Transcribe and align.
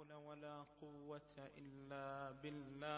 حول 0.00 0.12
ولا 0.12 0.64
قوة 0.80 1.20
إلا 1.58 2.32
بالله 2.42 2.90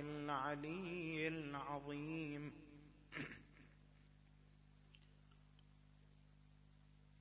العلي 0.00 1.28
العظيم. 1.28 2.52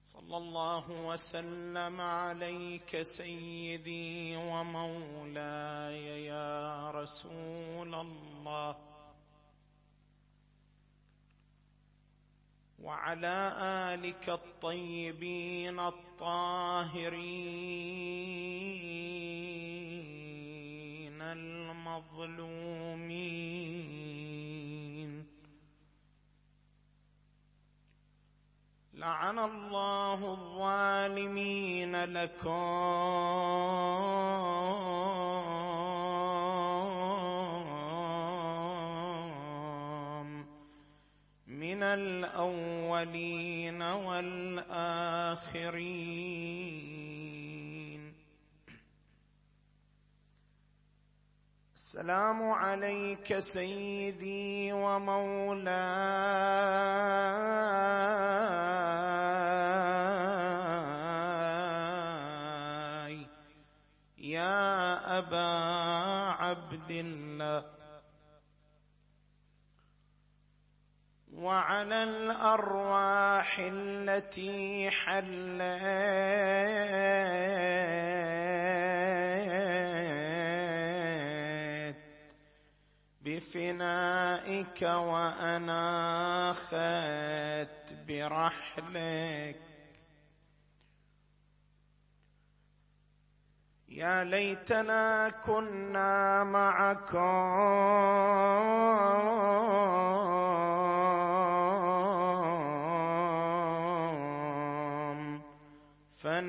صلى 0.04 0.38
الله 0.38 0.92
وسلم 0.92 2.02
عليك 2.02 3.02
سيدي 3.02 4.36
ومولاي 4.36 6.26
يا 6.26 6.92
رسول 6.92 7.96
الله. 7.96 8.89
وعلى 12.84 13.54
آلك 13.94 14.30
الطيبين 14.30 15.80
الطاهرين 15.80 17.20
المظلومين. 21.22 22.60
لعن 28.94 29.40
الله 29.40 30.32
الظالمين 30.32 32.04
لكم. 32.04 32.50
من 41.80 41.84
الأولين 41.84 43.82
والآخرين. 43.82 45.00
السلام 51.76 52.50
عليك 52.52 53.40
سيدي 53.40 54.74
ومولاي. 54.74 55.70
يا 64.18 65.18
أبا 65.18 65.48
عبد 66.44 66.92
الله. 66.92 67.79
وعلى 71.40 72.04
الأرواح 72.04 73.60
التي 73.60 74.90
حلت 74.92 75.30
بفنائك 83.22 84.82
وأناخت 84.82 86.76
برحلك. 88.08 89.60
يا 93.90 94.24
ليتنا 94.24 95.30
كنا 95.30 96.44
معكم. 96.44 97.80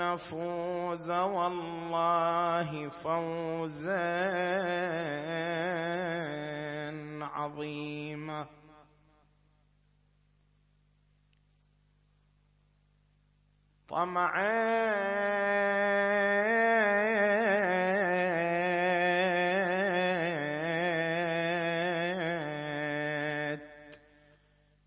فنفوز 0.01 1.11
والله 1.11 2.89
فوزا 2.89 3.91
عظيما. 7.23 8.47
طمعت 13.89 14.41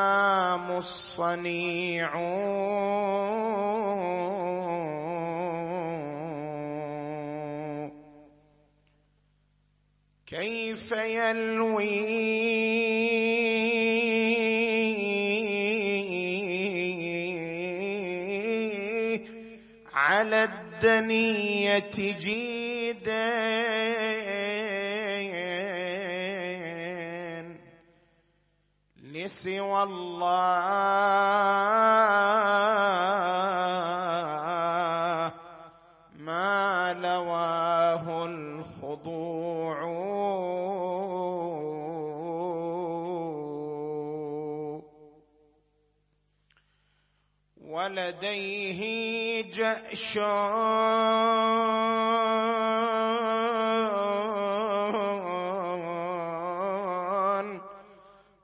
الصنيع. 0.78 2.12
كيف 10.28 10.92
يلوي 10.92 12.85
على 20.86 21.00
الدنية 21.00 21.92
جيدا. 21.98 23.26
لسوى 29.02 29.84
الله. 29.84 30.26
ولديه 47.96 49.52
جأش. 49.52 50.18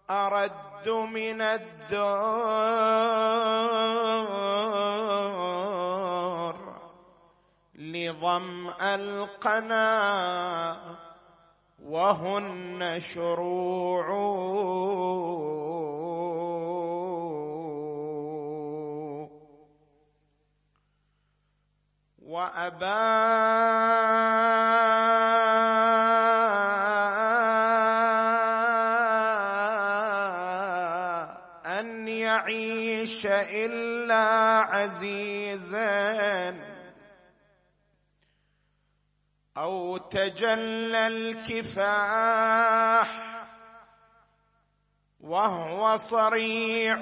أرد 0.10 0.90
من 0.90 1.42
الدار 1.42 1.82
لظمأ 7.76 8.96
القنا 8.96 9.88
وهن 11.84 13.00
شروع. 13.00 14.08
وأبى 22.62 22.86
أن 31.66 32.08
يعيش 32.08 33.26
إلا 33.26 34.26
عزيزا 34.70 36.56
أو 39.58 39.98
تجلى 39.98 41.08
الكفاح 41.08 42.52
وهو 45.22 45.98
صريع. 45.98 47.00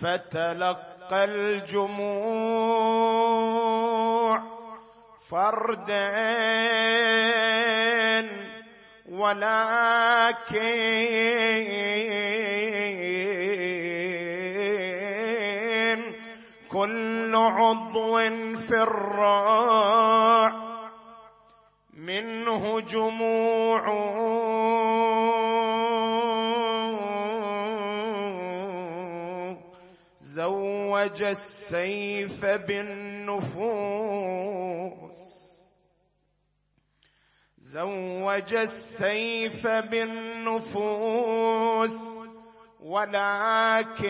فتلقى 0.00 1.24
الجموع 1.24 2.78
فردا 5.28 6.08
ولكن 15.48 16.02
كل 16.68 17.32
عضو 17.34 18.18
في 18.56 18.82
الراع 18.82 20.52
منه 21.92 22.80
جموع 22.80 23.88
زوج 31.08 31.22
السيف 31.22 32.44
بالنفوس. 32.44 33.68
زوج 37.58 38.54
السيف 38.54 39.66
بالنفوس. 39.66 40.88
ولكن 42.80 44.08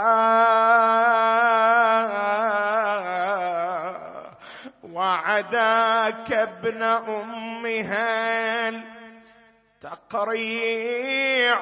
وعداك 4.84 6.32
ابن 6.32 6.84
أمها 6.84 8.72
تقريع. 9.82 11.60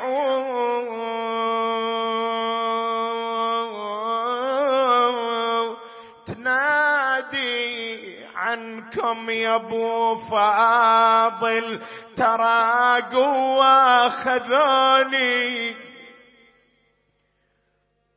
عنكم 8.54 9.30
يا 9.30 9.56
أبو 9.56 10.16
فاضل 10.16 11.82
ترى 12.18 13.02
قوة 13.12 14.10
خذوني 14.10 15.76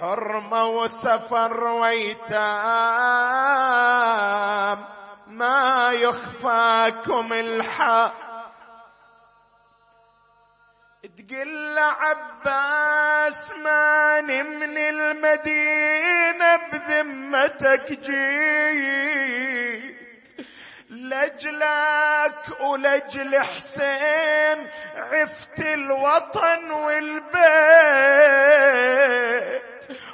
حرمة 0.00 0.64
وسفر 0.64 1.64
ويتام. 1.64 2.36
ما 5.26 5.92
يخفاكم 5.92 7.32
الحق. 7.32 8.26
تقل 11.16 11.78
عباس 11.78 13.50
ماني 13.50 14.42
من 14.42 14.78
المدينة 14.78 16.56
بذمتك 16.56 17.92
جيت. 17.92 19.36
لجلك 20.90 22.60
ولجل 22.60 23.42
حسين 23.42 24.70
عفت 24.96 25.60
الوطن 25.60 26.70
والبيت. 26.70 27.36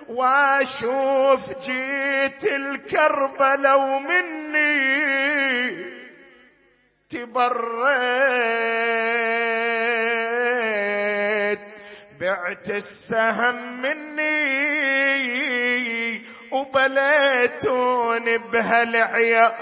واشوف 0.08 1.58
جيت 1.64 2.44
الكربلة 2.44 3.76
ومني 3.76 4.82
تبريت 10.32 11.60
بعت 12.20 12.70
السهم 12.70 13.82
مني 13.82 14.32
وبليتون 16.52 18.38
بهالعيال 18.38 19.52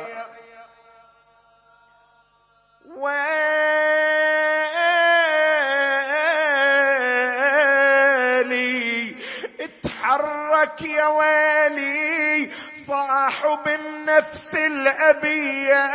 ويلي 2.96 4.49
يا 10.82 11.06
ويلي 11.06 12.50
صاحب 12.86 13.68
النفس 13.68 14.54
الأبية 14.54 15.90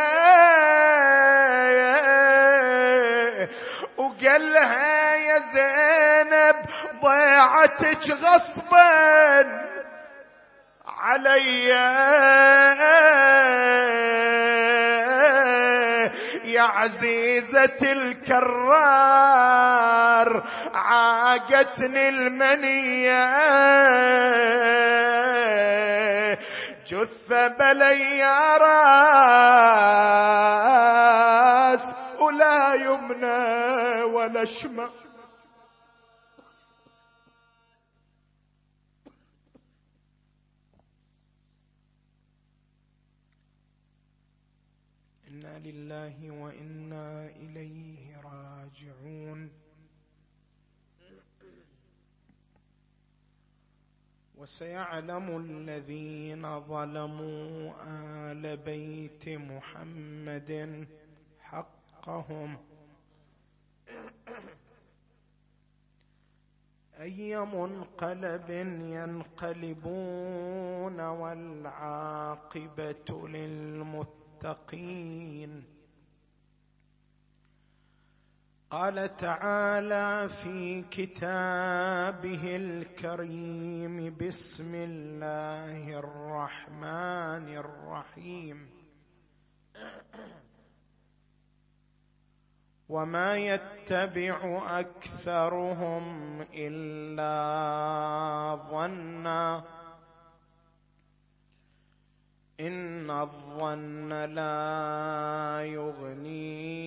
وقالها 3.97 5.15
يا 5.15 5.39
زينب 5.39 6.55
ضيعتك 7.01 8.11
غصبا 8.11 9.65
عليّ 10.85 11.73
يا 16.55 16.61
عزيزة 16.61 17.81
الكرار 17.81 19.09
عاقتني 20.73 22.09
المنية. 22.09 23.25
جثة 26.87 27.47
بلي 27.47 28.23
راس 28.61 29.05
ولا 32.19 32.73
يمنى 32.73 34.03
ولا 34.03 34.45
شمال 34.45 34.89
لله 45.95 46.31
وإنا 46.31 47.27
إليه 47.27 48.21
راجعون. 48.21 49.51
وسيعلم 54.37 55.37
الذين 55.37 56.59
ظلموا 56.59 57.73
آل 58.31 58.57
بيت 58.57 59.29
محمد 59.29 60.87
حقهم. 61.39 62.57
أي 66.99 67.45
منقلب 67.45 68.49
ينقلبون 68.99 70.99
والعاقبة 70.99 72.47
للمتقين. 73.27 74.55
قال 78.75 79.15
تعالى 79.17 80.29
في 80.29 80.83
كتابه 80.91 82.55
الكريم 82.55 84.17
بسم 84.17 84.75
الله 84.75 85.99
الرحمن 85.99 87.57
الرحيم. 87.57 88.69
وما 92.89 93.37
يتبع 93.37 94.61
أكثرهم 94.79 96.41
إلا 96.53 97.35
ظنا 98.71 99.63
إن 102.59 103.11
الظن 103.11 104.09
لا 104.09 105.61
يغني. 105.63 106.85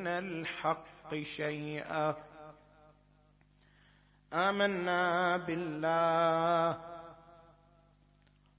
من 0.00 0.06
الحق 0.06 1.14
شيئا. 1.14 2.14
آمنا 4.32 5.36
بالله. 5.36 6.80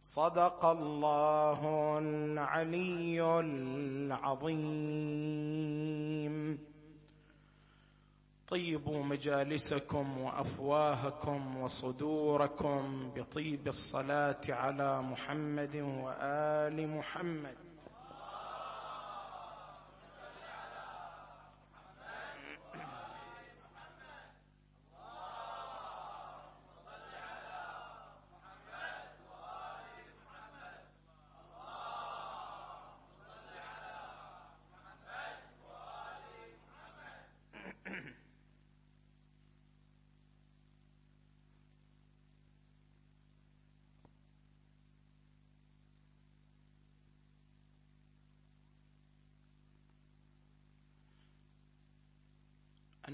صدق 0.04 0.66
الله 0.66 1.60
العلي 1.98 3.40
العظيم. 3.40 4.58
طيبوا 8.48 9.04
مجالسكم 9.04 10.18
وأفواهكم 10.18 11.58
وصدوركم 11.58 13.12
بطيب 13.16 13.68
الصلاة 13.68 14.42
على 14.50 15.02
محمد 15.02 15.76
وآل 15.76 16.98
محمد. 16.98 17.71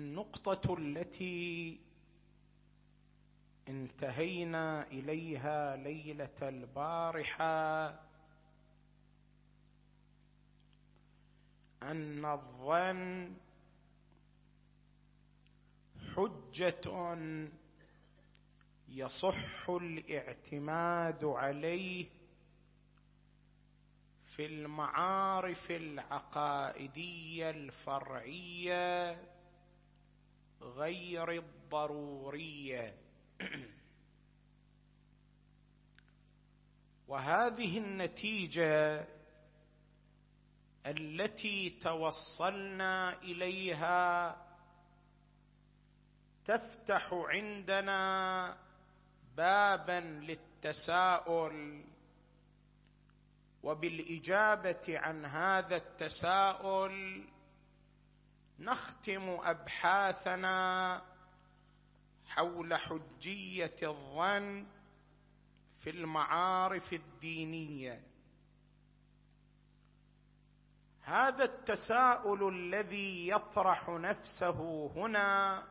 النقطة 0.02 0.78
التي 0.78 1.80
انتهينا 3.68 4.88
إليها 4.88 5.76
ليلة 5.76 6.38
البارحة 6.42 7.88
أن 11.84 12.26
الظن 12.26 13.34
حجة 16.16 17.18
يصح 18.90 19.70
الاعتماد 19.70 21.26
عليه 21.26 22.06
في 24.26 24.46
المعارف 24.46 25.72
العقائدية 25.72 27.50
الفرعية 27.50 29.18
غير 30.62 31.32
الضرورية. 31.32 32.98
وهذه 37.08 37.78
النتيجة 37.78 39.08
التي 40.86 41.70
توصلنا 41.70 43.22
إليها 43.22 44.38
تفتح 46.46 47.14
عندنا 47.14 48.58
بابا 49.38 50.00
للتساؤل 50.00 51.84
وبالإجابة 53.64 54.84
عن 54.90 55.26
هذا 55.26 55.76
التساؤل 55.76 57.24
نختم 58.60 59.38
أبحاثنا 59.44 61.02
حول 62.26 62.74
حجية 62.74 63.76
الظن 63.84 64.66
في 65.80 65.90
المعارف 65.90 66.94
الدينية. 66.94 68.04
هذا 71.02 71.44
التساؤل 71.44 72.54
الذي 72.56 73.28
يطرح 73.28 73.90
نفسه 73.90 74.92
هنا 74.96 75.64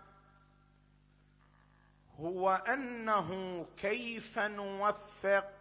هو 2.20 2.50
أنه 2.50 3.62
كيف 3.76 4.38
نوفق 4.38 5.55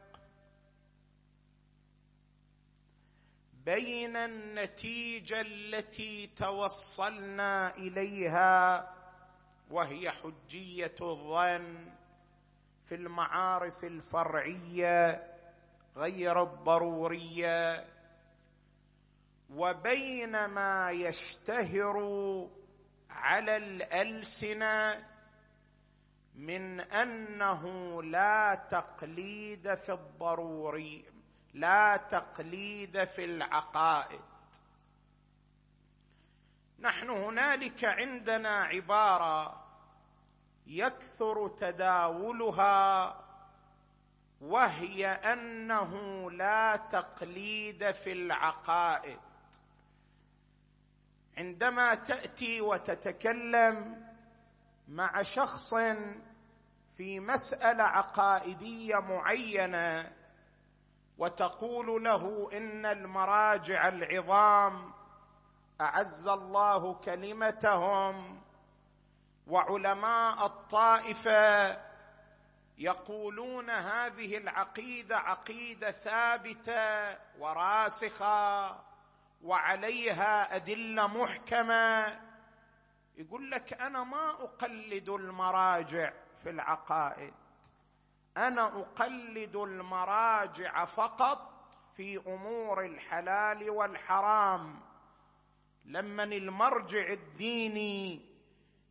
بين 3.65 4.15
النتيجة 4.15 5.41
التي 5.41 6.27
توصلنا 6.27 7.75
إليها 7.77 8.89
وهي 9.72 10.12
حجية 10.12 10.95
الظن 11.01 11.91
في 12.86 12.95
المعارف 12.95 13.84
الفرعية 13.84 15.24
غير 15.95 16.43
الضرورية 16.43 17.86
وبين 19.50 20.45
ما 20.45 20.91
يشتهر 20.91 21.98
على 23.10 23.57
الألسنة 23.57 25.05
من 26.36 26.79
أنه 26.79 28.03
لا 28.03 28.55
تقليد 28.69 29.75
في 29.75 29.91
الضروري. 29.93 31.05
لا 31.56 31.98
تقليد 31.98 33.04
في 33.04 33.26
العقائد. 33.26 34.22
نحن 36.80 37.10
هنالك 37.10 37.84
عندنا 37.84 38.64
عبارة 38.64 39.66
يكثر 40.68 41.48
تداولها 41.48 43.16
وهي 44.42 45.08
أنه 45.08 45.92
لا 46.32 46.76
تقليد 46.76 47.92
في 47.92 48.12
العقائد. 48.12 49.20
عندما 51.38 51.96
تأتي 51.96 52.62
وتتكلم 52.62 54.06
مع 54.88 55.22
شخص 55.22 55.76
في 56.98 57.20
مسألة 57.20 57.84
عقائدية 57.84 59.00
معينة 59.00 60.14
وتقول 61.17 62.03
له 62.03 62.50
إن 62.53 62.86
المراجع 62.86 63.88
العظام 63.88 64.93
أعز 65.81 66.27
الله 66.27 66.93
كلمتهم 66.93 68.41
وعلماء 69.48 70.45
الطائفة 70.45 71.77
يقولون 72.77 73.69
هذه 73.69 74.38
العقيدة 74.38 75.17
عقيدة 75.17 75.91
ثابتة 75.91 77.17
وراسخة 77.39 78.79
وعليها 79.43 80.55
أدلة 80.55 81.07
محكمة. 81.07 82.19
يقول 83.17 83.51
لك 83.51 83.74
أنا 83.74 84.03
ما 84.03 84.29
أقلد 84.29 85.10
المراجع 85.10 86.13
في 86.43 86.50
العقائد. 86.50 87.34
أنا 88.38 88.65
أقلد 88.65 89.56
المراجع 89.56 90.86
فقط 90.86 91.51
في 91.96 92.18
أمور 92.27 92.86
الحلال 92.86 93.70
والحرام. 93.70 94.80
لمن 95.86 96.34
المرجع 96.34 97.08
الديني 97.13 98.22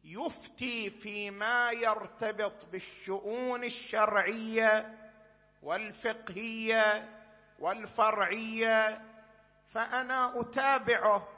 يفتي 0.04 0.90
فيما 0.90 1.70
يرتبط 1.70 2.64
بالشؤون 2.72 3.64
الشرعية 3.64 4.98
والفقهية 5.62 7.08
والفرعية 7.58 9.02
فأنا 9.68 10.40
أتابعه. 10.40 11.28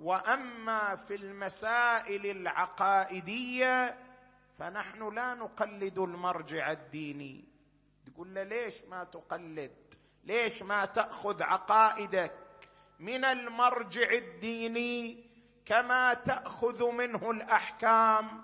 وأما 0.00 0.96
في 0.96 1.14
المسائل 1.14 2.26
العقائدية 2.26 3.98
فنحن 4.58 5.14
لا 5.14 5.34
نقلد 5.34 5.98
المرجع 5.98 6.70
الديني. 6.72 7.44
تقول 8.06 8.34
له 8.34 8.42
ليش 8.42 8.84
ما 8.84 9.04
تقلد؟ 9.04 9.72
ليش 10.24 10.62
ما 10.62 10.84
تأخذ 10.84 11.42
عقائدك 11.42 12.32
من 12.98 13.24
المرجع 13.24 14.10
الديني 14.10 15.26
كما 15.66 16.14
تأخذ 16.14 16.90
منه 16.90 17.30
الأحكام؟ 17.30 18.42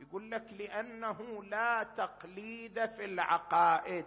يقول 0.00 0.30
لك 0.30 0.52
لأنه 0.52 1.44
لا 1.44 1.82
تقليد 1.96 2.86
في 2.86 3.04
العقائد. 3.04 4.06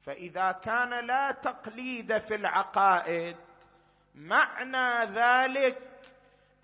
فإذا 0.00 0.52
كان 0.52 1.06
لا 1.06 1.32
تقليد 1.32 2.18
في 2.18 2.34
العقائد 2.34 3.36
معنى 4.14 5.04
ذلك 5.04 5.89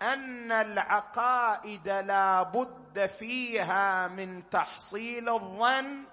أن 0.01 0.51
العقائد 0.51 1.87
لا 1.89 2.43
بد 2.43 3.05
فيها 3.05 4.07
من 4.07 4.49
تحصيل 4.49 5.29
الظن 5.29 6.03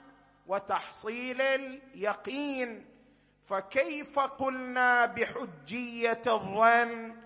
وتحصيل 0.47 1.43
اليقين. 1.43 2.87
فكيف 3.47 4.19
قلنا 4.19 5.07
بحجية 5.07 6.23
الظن 6.27 7.17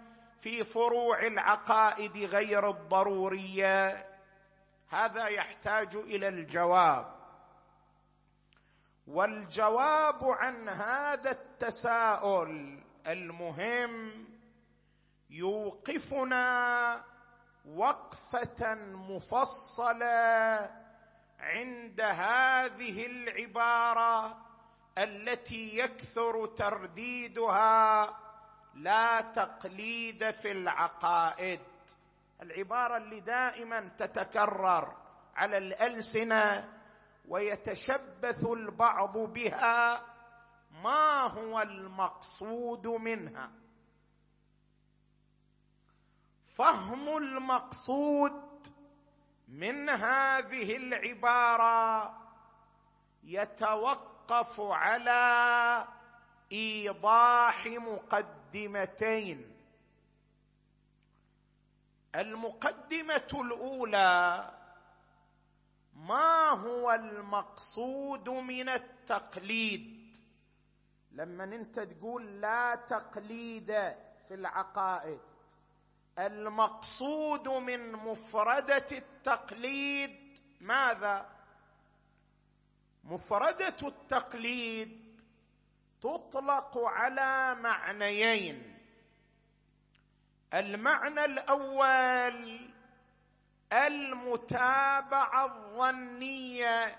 في 0.41 0.65
فروع 0.65 1.27
العقائد 1.27 2.19
غير 2.19 2.71
الضرورية؟ 2.71 4.07
هذا 4.89 5.27
يحتاج 5.27 5.97
إلى 5.97 6.29
الجواب. 6.29 7.19
والجواب 9.07 10.25
عن 10.25 10.69
هذا 10.69 11.31
التساؤل 11.31 12.83
المهم 13.07 14.28
يوقفنا 15.31 17.05
وقفة 17.67 18.75
مفصلة 18.93 20.71
عند 21.41 22.01
هذه 22.01 23.07
العبارة 23.07 24.37
التي 24.99 25.79
يكثر 25.79 26.47
ترديدها 26.47 28.19
لا 28.75 29.21
تقليد 29.21 30.31
في 30.31 30.53
العقائد. 30.53 31.61
العبارة 32.43 32.97
اللي 32.97 33.21
دائما 33.21 33.89
تتكرر 33.99 34.97
على 35.37 35.59
الألسنة 35.59 36.69
ويتشبث 37.29 38.47
البعض 38.47 39.19
بها 39.19 40.05
ما 40.71 41.23
هو 41.23 41.61
المقصود 41.61 42.87
منها؟ 42.87 43.51
فهم 46.59 47.17
المقصود 47.17 48.33
من 49.49 49.89
هذه 49.89 50.77
العبارة 50.77 52.15
يتوقف 53.25 54.61
على 54.61 55.87
إيضاح 56.53 57.67
مقدمتين. 57.67 59.57
المقدمة 62.15 63.29
الأولى 63.35 64.51
ما 65.95 66.49
هو 66.51 66.91
المقصود 66.93 68.29
من 68.29 68.69
التقليد؟ 68.69 70.17
لما 71.13 71.45
انت 71.45 71.81
تقول 71.81 72.41
لا 72.41 72.75
تقليد 72.75 73.67
في 74.29 74.35
العقائد 74.35 75.21
المقصود 76.19 77.49
من 77.49 77.93
مفردة 77.93 78.87
التقليد 78.93 80.39
ماذا؟ 80.61 81.31
مفردة 83.05 83.77
التقليد 83.83 85.23
تطلق 86.01 86.79
على 86.79 87.55
معنيين. 87.63 88.79
المعنى 90.55 91.25
الأول 91.25 92.71
المتابعة 93.73 95.45
الظنية. 95.47 96.99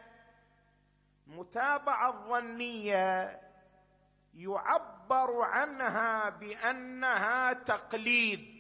المتابعه 1.28 2.10
الظنية 2.10 3.42
يعبر 4.34 5.42
عنها 5.42 6.30
بأنها 6.30 7.54
تقليد. 7.54 8.59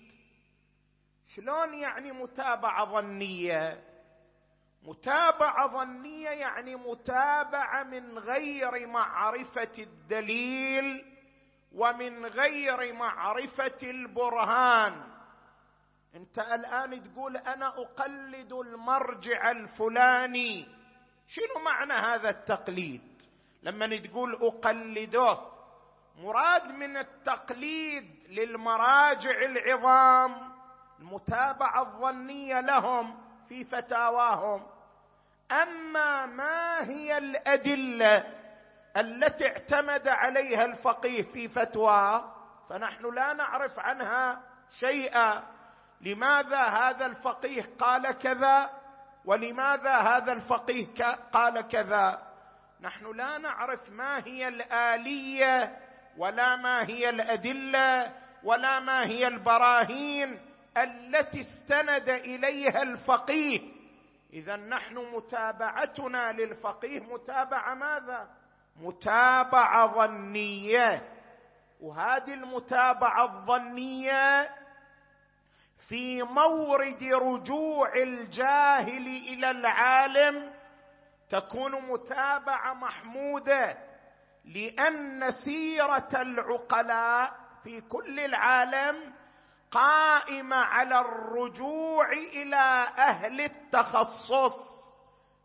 شلون 1.35 1.73
يعني 1.73 2.11
متابعة 2.11 2.85
ظنية؟ 2.85 3.83
متابعة 4.83 5.67
ظنية 5.67 6.29
يعني 6.29 6.75
متابعة 6.75 7.83
من 7.83 8.17
غير 8.17 8.87
معرفة 8.87 9.71
الدليل 9.79 11.15
ومن 11.71 12.25
غير 12.25 12.93
معرفة 12.93 13.77
البرهان. 13.83 15.03
انت 16.15 16.39
الآن 16.39 17.03
تقول 17.03 17.37
أنا 17.37 17.67
أقلد 17.67 18.53
المرجع 18.53 19.51
الفلاني. 19.51 20.67
شنو 21.27 21.63
معنى 21.65 21.93
هذا 21.93 22.29
التقليد؟ 22.29 23.21
لما 23.63 23.97
تقول 23.97 24.33
أقلده 24.35 25.39
مراد 26.17 26.67
من 26.67 26.97
التقليد 26.97 28.23
للمراجع 28.29 29.41
العظام. 29.41 30.48
المتابعة 30.99 31.81
الظنية 31.81 32.59
لهم 32.59 33.21
في 33.45 33.63
فتاواهم. 33.63 34.67
أما 35.51 36.25
ما 36.25 36.89
هي 36.89 37.17
الأدلة 37.17 38.33
التي 38.97 39.47
اعتمد 39.47 40.07
عليها 40.07 40.65
الفقيه 40.65 41.21
في 41.21 41.47
فتواه 41.47 42.35
فنحن 42.69 43.13
لا 43.13 43.33
نعرف 43.33 43.79
عنها 43.79 44.41
شيئا. 44.69 45.43
لماذا 46.01 46.61
هذا 46.61 47.05
الفقيه 47.05 47.69
قال 47.79 48.11
كذا؟ 48.11 48.69
ولماذا 49.25 49.95
هذا 49.95 50.33
الفقيه 50.33 51.15
قال 51.33 51.67
كذا؟ 51.67 52.21
نحن 52.81 53.15
لا 53.15 53.37
نعرف 53.37 53.89
ما 53.89 54.25
هي 54.25 54.47
الآلية 54.47 55.79
ولا 56.17 56.55
ما 56.55 56.83
هي 56.83 57.09
الأدلة 57.09 58.13
ولا 58.43 58.79
ما 58.79 59.05
هي 59.05 59.27
البراهين. 59.27 60.48
التي 60.77 61.39
استند 61.39 62.09
إليها 62.09 62.81
الفقيه. 62.81 63.59
إذا 64.33 64.55
نحن 64.55 64.97
متابعتنا 65.15 66.31
للفقيه 66.31 66.99
متابعة 66.99 67.73
ماذا؟ 67.73 68.29
متابعة 68.81 69.93
ظنية. 69.95 71.13
وهذه 71.81 72.33
المتابعة 72.33 73.23
الظنية 73.25 74.55
في 75.77 76.23
مورد 76.23 77.03
رجوع 77.03 77.93
الجاهل 77.95 79.07
إلى 79.07 79.51
العالم 79.51 80.53
تكون 81.29 81.71
متابعة 81.71 82.73
محمودة 82.73 83.77
لأن 84.45 85.31
سيرة 85.31 86.09
العقلاء 86.15 87.35
في 87.63 87.81
كل 87.81 88.19
العالم 88.19 89.13
قائمة 89.71 90.55
على 90.55 90.99
الرجوع 90.99 92.11
إلى 92.11 92.87
أهل 92.97 93.41
التخصص. 93.41 94.79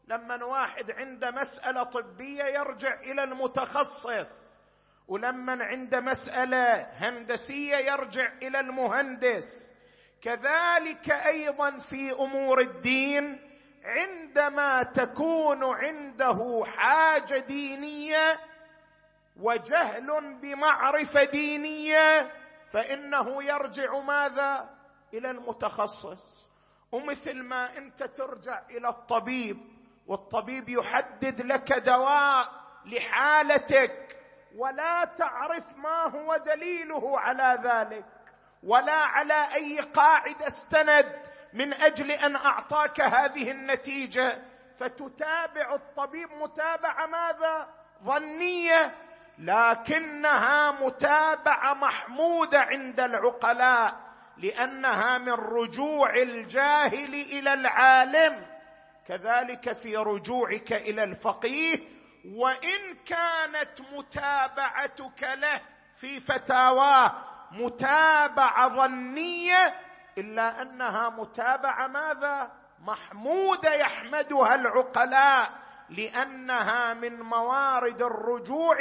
لما 0.08 0.44
واحد 0.44 0.90
عنده 0.90 1.30
مسألة 1.30 1.82
طبية 1.82 2.44
يرجع 2.44 3.00
إلى 3.00 3.24
المتخصص 3.24 4.30
ولما 5.08 5.64
عنده 5.64 6.00
مسألة 6.00 6.72
هندسية 6.98 7.76
يرجع 7.76 8.32
إلى 8.42 8.60
المهندس. 8.60 9.72
كذلك 10.22 11.10
أيضا 11.10 11.70
في 11.78 12.12
أمور 12.12 12.60
الدين 12.60 13.50
عندما 13.84 14.82
تكون 14.82 15.64
عنده 15.64 16.64
حاجة 16.76 17.38
دينية 17.38 18.40
وجهل 19.40 20.38
بمعرفة 20.42 21.24
دينية 21.24 22.32
فإنه 22.72 23.42
يرجع 23.42 23.98
ماذا؟ 23.98 24.70
إلى 25.14 25.30
المتخصص. 25.30 26.48
ومثل 26.92 27.42
ما 27.42 27.78
أنت 27.78 28.02
ترجع 28.02 28.62
إلى 28.70 28.88
الطبيب 28.88 29.58
والطبيب 30.06 30.68
يحدد 30.68 31.42
لك 31.42 31.72
دواء 31.72 32.48
لحالتك 32.86 34.16
ولا 34.56 35.04
تعرف 35.04 35.76
ما 35.76 36.02
هو 36.02 36.36
دليله 36.36 37.20
على 37.20 37.58
ذلك 37.62 38.04
ولا 38.62 38.92
على 38.92 39.54
أي 39.54 39.80
قاعدة 39.80 40.46
استند 40.46 41.22
من 41.52 41.72
أجل 41.74 42.10
أن 42.10 42.36
أعطاك 42.36 43.00
هذه 43.00 43.50
النتيجة. 43.50 44.42
فتتابع 44.78 45.74
الطبيب 45.74 46.30
متابعة 46.32 47.06
ماذا؟ 47.06 47.68
ظنية 48.02 48.94
لكنها 49.38 50.70
متابعة 50.70 51.74
محمودة 51.74 52.58
عند 52.60 53.00
العقلاء 53.00 53.94
لأنها 54.36 55.18
من 55.18 55.32
رجوع 55.32 56.14
الجاهل 56.16 57.14
إلى 57.14 57.52
العالم. 57.54 58.46
كذلك 59.06 59.72
في 59.72 59.96
رجوعك 59.96 60.72
إلى 60.72 61.04
الفقيه 61.04 61.78
وإن 62.34 62.94
كانت 63.06 63.80
متابعتك 63.92 65.22
له 65.22 65.60
في 65.96 66.20
فتاواه 66.20 67.12
متابعة 67.50 68.68
ظنية 68.68 69.74
إلا 70.18 70.62
أنها 70.62 71.08
متابعة 71.08 71.86
ماذا؟ 71.86 72.52
محمودة 72.80 73.74
يحمدها 73.74 74.54
العقلاء. 74.54 75.63
لأنها 75.90 76.94
من 76.94 77.20
موارد 77.20 78.02
الرجوع 78.02 78.78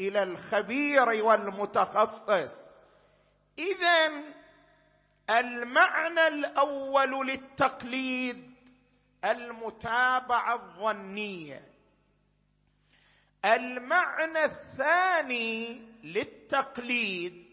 إلى 0.00 0.22
الخبير 0.22 1.24
والمتخصص. 1.24 2.64
اذا 3.58 4.10
المعنى 5.30 6.26
الأول 6.28 7.26
للتقليد 7.26 8.54
المتابعة 9.24 10.54
الظنية. 10.54 11.72
المعنى 13.44 14.44
الثاني 14.44 15.82
للتقليد 16.02 17.46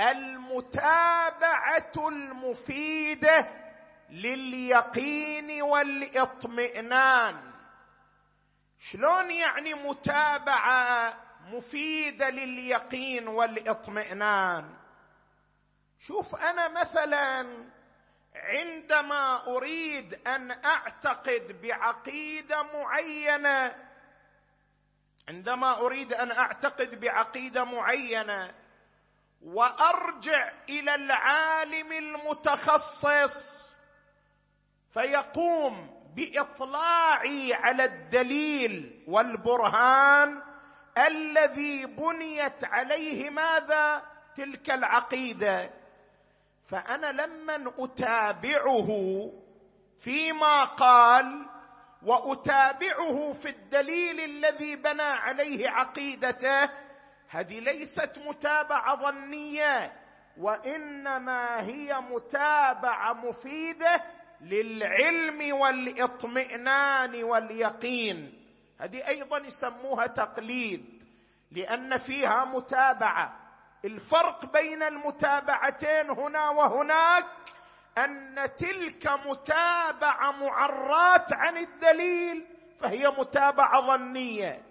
المتابعة 0.00 1.92
المفيدة 2.08 3.48
لليقين 4.10 5.62
والإطمئنان. 5.62 7.49
شلون 8.80 9.30
يعني 9.30 9.74
متابعة 9.74 11.14
مفيدة 11.46 12.30
لليقين 12.30 13.28
والاطمئنان؟ 13.28 14.76
شوف 15.98 16.34
أنا 16.34 16.68
مثلا 16.68 17.46
عندما 18.34 19.46
أريد 19.46 20.14
أن 20.26 20.50
أعتقد 20.50 21.60
بعقيدة 21.62 22.62
معينة 22.62 23.76
عندما 25.28 25.78
أريد 25.78 26.12
أن 26.12 26.30
أعتقد 26.30 27.00
بعقيدة 27.00 27.64
معينة 27.64 28.54
وأرجع 29.42 30.52
إلى 30.68 30.94
العالم 30.94 31.92
المتخصص 31.92 33.60
فيقوم 34.94 35.99
بإطلاعي 36.16 37.54
على 37.54 37.84
الدليل 37.84 39.04
والبرهان 39.08 40.42
الذي 41.06 41.86
بنيت 41.86 42.64
عليه 42.64 43.30
ماذا؟ 43.30 44.02
تلك 44.34 44.70
العقيدة. 44.70 45.70
فأنا 46.64 47.12
لمن 47.22 47.66
أتابعه 47.78 48.90
فيما 49.98 50.64
قال 50.64 51.46
وأتابعه 52.02 53.32
في 53.32 53.48
الدليل 53.48 54.20
الذي 54.20 54.76
بنى 54.76 55.02
عليه 55.02 55.68
عقيدته 55.68 56.70
هذه 57.28 57.60
ليست 57.60 58.18
متابعة 58.26 58.96
ظنية 58.96 59.92
وإنما 60.38 61.60
هي 61.60 62.00
متابعة 62.00 63.12
مفيدة 63.12 64.04
للعلم 64.40 65.52
والإطمئنان 65.56 67.24
واليقين. 67.24 68.46
هذه 68.78 69.08
أيضا 69.08 69.38
يسموها 69.38 70.06
تقليد 70.06 71.04
لأن 71.50 71.98
فيها 71.98 72.44
متابعة. 72.44 73.36
الفرق 73.84 74.52
بين 74.52 74.82
المتابعتين 74.82 76.10
هنا 76.10 76.50
وهناك 76.50 77.24
أن 77.98 78.48
تلك 78.56 79.06
متابعة 79.26 80.32
معرات 80.32 81.32
عن 81.32 81.56
الدليل 81.56 82.46
فهي 82.78 83.08
متابعة 83.18 83.86
ظنية. 83.86 84.62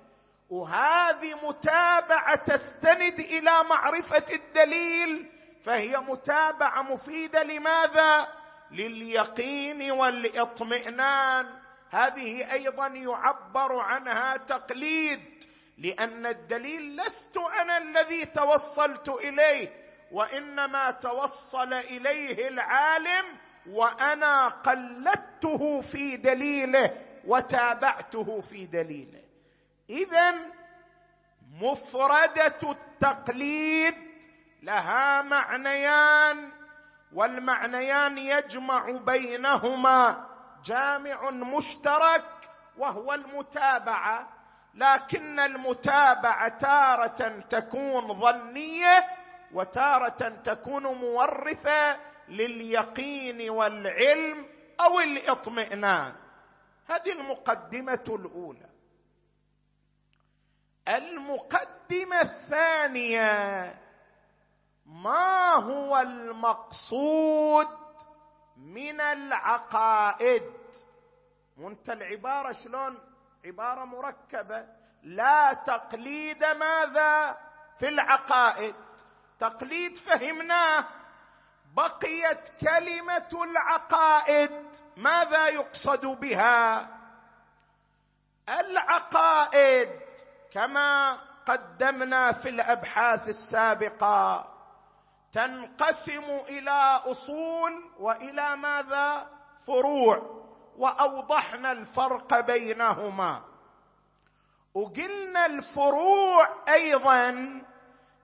وهذه 0.49 1.47
متابعة 1.47 2.35
تستند 2.35 3.19
إلى 3.19 3.63
معرفة 3.69 4.25
الدليل 4.33 5.31
فهي 5.63 5.97
متابعة 5.97 6.81
مفيدة. 6.81 7.43
لماذا؟ 7.43 8.27
لليقين 8.71 9.91
والاطمئنان. 9.91 11.59
هذه 11.91 12.53
أيضا 12.53 12.87
يعبر 12.87 13.79
عنها 13.79 14.37
تقليد 14.37 15.43
لأن 15.77 16.25
الدليل 16.25 16.97
لست 16.97 17.37
أنا 17.37 17.77
الذي 17.77 18.25
توصلت 18.25 19.09
إليه 19.09 19.89
وإنما 20.11 20.91
توصل 20.91 21.73
إليه 21.73 22.47
العالم 22.47 23.25
وأنا 23.69 24.47
قلدته 24.47 25.81
في 25.81 26.17
دليله 26.17 27.05
وتابعته 27.25 28.41
في 28.41 28.65
دليله. 28.65 29.23
اذا 29.89 30.35
مفردة 31.61 32.59
التقليد 32.63 33.95
لها 34.63 35.21
معنيان. 35.21 36.51
والمعنيان 37.13 38.17
يجمع 38.17 38.91
بينهما 38.91 40.29
جامع 40.63 41.29
مشترك 41.29 42.25
وهو 42.77 43.13
المتابعة 43.13 44.29
لكن 44.75 45.39
المتابعة 45.39 46.57
تارة 46.57 47.39
تكون 47.49 48.19
ظنية 48.19 49.05
وتارة 49.53 50.29
تكون 50.43 50.83
مورثة 50.83 51.99
لليقين 52.27 53.49
والعلم 53.49 54.45
أو 54.81 54.99
الاطمئنان. 54.99 56.13
هذه 56.89 57.11
المقدمة 57.11 58.03
الأولى. 58.09 58.69
المقدمة 60.87 62.21
الثانية 62.21 63.79
ما 64.89 65.53
هو 65.53 65.97
المقصود 65.97 67.67
من 68.57 69.01
العقائد؟ 69.01 70.53
وانت 71.57 71.89
العبارة 71.89 72.51
شلون؟ 72.51 72.97
عبارة 73.45 73.85
مركبة. 73.85 74.65
لا 75.03 75.53
تقليد 75.53 76.45
ماذا 76.45 77.37
في 77.77 77.89
العقائد. 77.89 78.75
تقليد 79.39 79.97
فهمناه. 79.97 80.85
بقيت 81.73 82.51
كلمة 82.61 83.29
العقائد. 83.43 84.65
ماذا 84.97 85.47
يقصد 85.47 86.05
بها؟ 86.05 86.87
العقائد 88.49 90.01
كما 90.51 91.17
قدمنا 91.47 92.31
في 92.31 92.49
الأبحاث 92.49 93.29
السابقة. 93.29 94.58
تنقسم 95.31 96.23
إلى 96.49 97.01
أصول 97.05 97.91
وإلى 97.99 98.55
ماذا؟ 98.55 99.29
فروع. 99.67 100.39
وأوضحنا 100.77 101.71
الفرق 101.71 102.39
بينهما. 102.39 103.41
وقلنا 104.73 105.45
الفروع 105.45 106.47
أيضا 106.69 107.61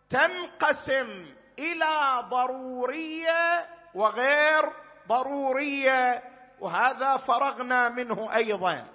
تنقسم 0.09 1.35
إلى 1.59 2.23
ضرورية 2.29 3.69
وغير 3.95 4.73
ضرورية 5.07 6.23
وهذا 6.59 7.17
فرغنا 7.17 7.89
منه 7.89 8.35
أيضا. 8.35 8.87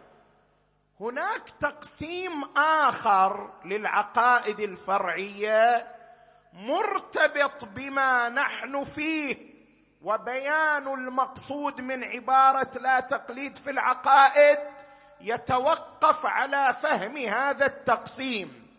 هناك 1.01 1.51
تقسيم 1.61 2.45
آخر 2.57 3.53
للعقائد 3.65 4.61
الفرعية 4.61 5.95
مرتبط 6.53 7.65
بما 7.65 8.29
نحن 8.29 8.85
فيه 8.85 9.51
وبيان 10.03 10.89
المقصود 10.89 11.81
من 11.81 12.05
عبارة 12.05 12.79
لا 12.79 13.01
تقليد 13.01 13.59
في 13.59 13.71
العقائد 13.71 14.59
يتوقف 15.21 16.27
على 16.27 16.77
فهم 16.83 17.17
هذا 17.17 17.67
التقسيم. 17.67 18.71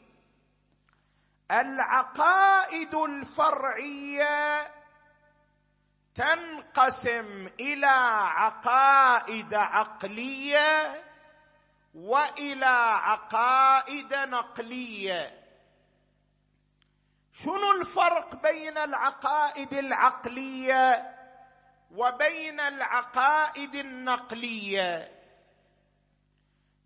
العقائد 1.52 2.96
الفرعية 2.96 4.72
تنقسم 6.16 7.50
إلى 7.60 7.86
عقائد 8.26 9.54
عقلية 9.54 11.02
وإلى 11.94 12.66
عقائد 13.04 14.14
نقلية. 14.14 15.41
شنو 17.34 17.72
الفرق 17.72 18.36
بين 18.36 18.78
العقائد 18.78 19.74
العقلية 19.74 21.16
وبين 21.96 22.60
العقائد 22.60 23.76
النقلية؟ 23.76 25.12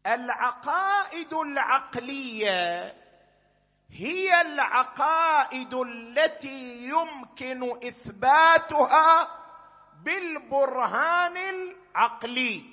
العقائد 0.07 1.33
العقلية 1.33 2.95
هي 3.91 4.41
العقائد 4.41 5.73
التي 5.73 6.89
يمكن 6.89 7.77
إثباتها 7.87 9.27
بالبرهان 10.03 11.37
العقلي. 11.37 12.63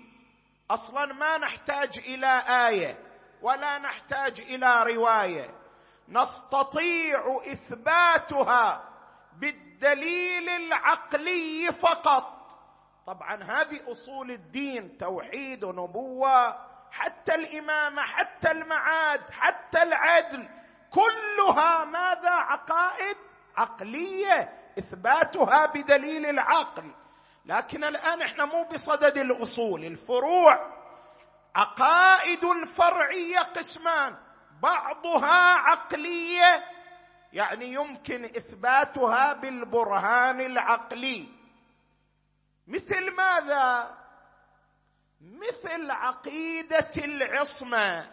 أصلا 0.70 1.12
ما 1.12 1.38
نحتاج 1.38 1.98
إلى 1.98 2.42
آية 2.68 2.98
ولا 3.42 3.78
نحتاج 3.78 4.40
إلى 4.40 4.82
رواية. 4.82 5.61
نستطيع 6.08 7.40
إثباتها 7.52 8.88
بالدليل 9.32 10.48
العقلي 10.48 11.72
فقط. 11.72 12.38
طبعا 13.06 13.42
هذه 13.42 13.92
أصول 13.92 14.30
الدين 14.30 14.98
توحيد 14.98 15.64
ونبوه 15.64 16.72
حتى 16.90 17.34
الإمامة 17.34 18.02
حتى 18.02 18.50
المعاد 18.50 19.30
حتى 19.30 19.82
العدل 19.82 20.48
كلها 20.90 21.84
ماذا؟ 21.84 22.30
عقائد 22.30 23.16
عقلية 23.56 24.52
إثباتها 24.78 25.66
بدليل 25.66 26.26
العقل. 26.26 26.90
لكن 27.46 27.84
الآن 27.84 28.22
إحنا 28.22 28.44
مو 28.44 28.64
بصدد 28.64 29.18
الأصول 29.18 29.84
الفروع. 29.84 30.72
عقائد 31.54 32.44
الفرعية 32.44 33.38
قسمان. 33.38 34.16
بعضها 34.62 35.54
عقلية 35.54 36.64
يعني 37.32 37.72
يمكن 37.72 38.24
إثباتها 38.24 39.32
بالبرهان 39.32 40.40
العقلي. 40.40 41.28
مثل 42.66 43.10
ماذا؟ 43.10 43.98
مثل 45.20 45.90
عقيدة 45.90 46.90
العصمة. 46.96 48.10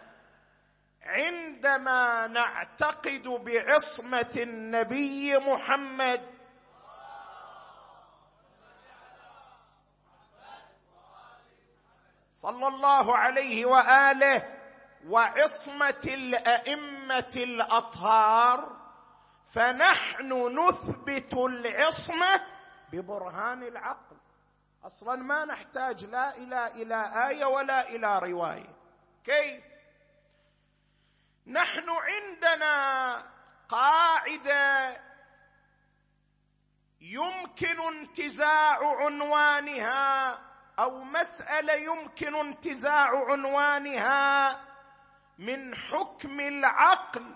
عندما 1.02 2.26
نعتقد 2.26 3.22
بعصمة 3.22 4.32
النبي 4.36 5.38
محمد 5.38 6.30
صلى 12.32 12.68
الله 12.68 13.16
عليه 13.16 13.64
وآله 13.66 14.59
وعصمة 15.08 16.02
الأئمة 16.06 17.32
الأطهار 17.36 18.80
فنحن 19.46 20.58
نثبت 20.58 21.34
العصمة 21.34 22.46
ببرهان 22.92 23.62
العقل. 23.62 24.16
أصلا 24.84 25.16
ما 25.16 25.44
نحتاج 25.44 26.04
لا 26.04 26.36
إلى 26.36 26.66
إلى 26.66 27.28
آية 27.28 27.44
ولا 27.44 27.88
إلى 27.88 28.18
رواية. 28.18 28.76
كيف؟ 29.24 29.64
نحن 31.46 31.86
عندنا 31.90 33.26
قاعدة 33.68 34.96
يمكن 37.00 37.80
انتزاع 37.80 38.78
عنوانها 39.04 40.38
أو 40.78 41.04
مسألة 41.04 41.72
يمكن 41.72 42.34
انتزاع 42.34 43.30
عنوانها 43.30 44.69
من 45.40 45.74
حكم 45.74 46.40
العقل 46.40 47.34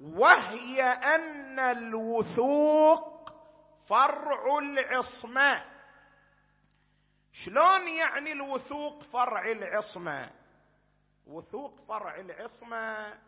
وهي 0.00 0.82
أن 0.82 1.58
الوثوق 1.58 3.34
فرع 3.88 4.58
العصمة. 4.58 5.64
شلون 7.32 7.88
يعني 7.88 8.32
الوثوق 8.32 9.02
فرع 9.02 9.44
العصمة؟ 9.44 10.30
وثوق 11.26 11.80
فرع 11.80 12.16
العصمة 12.16 13.18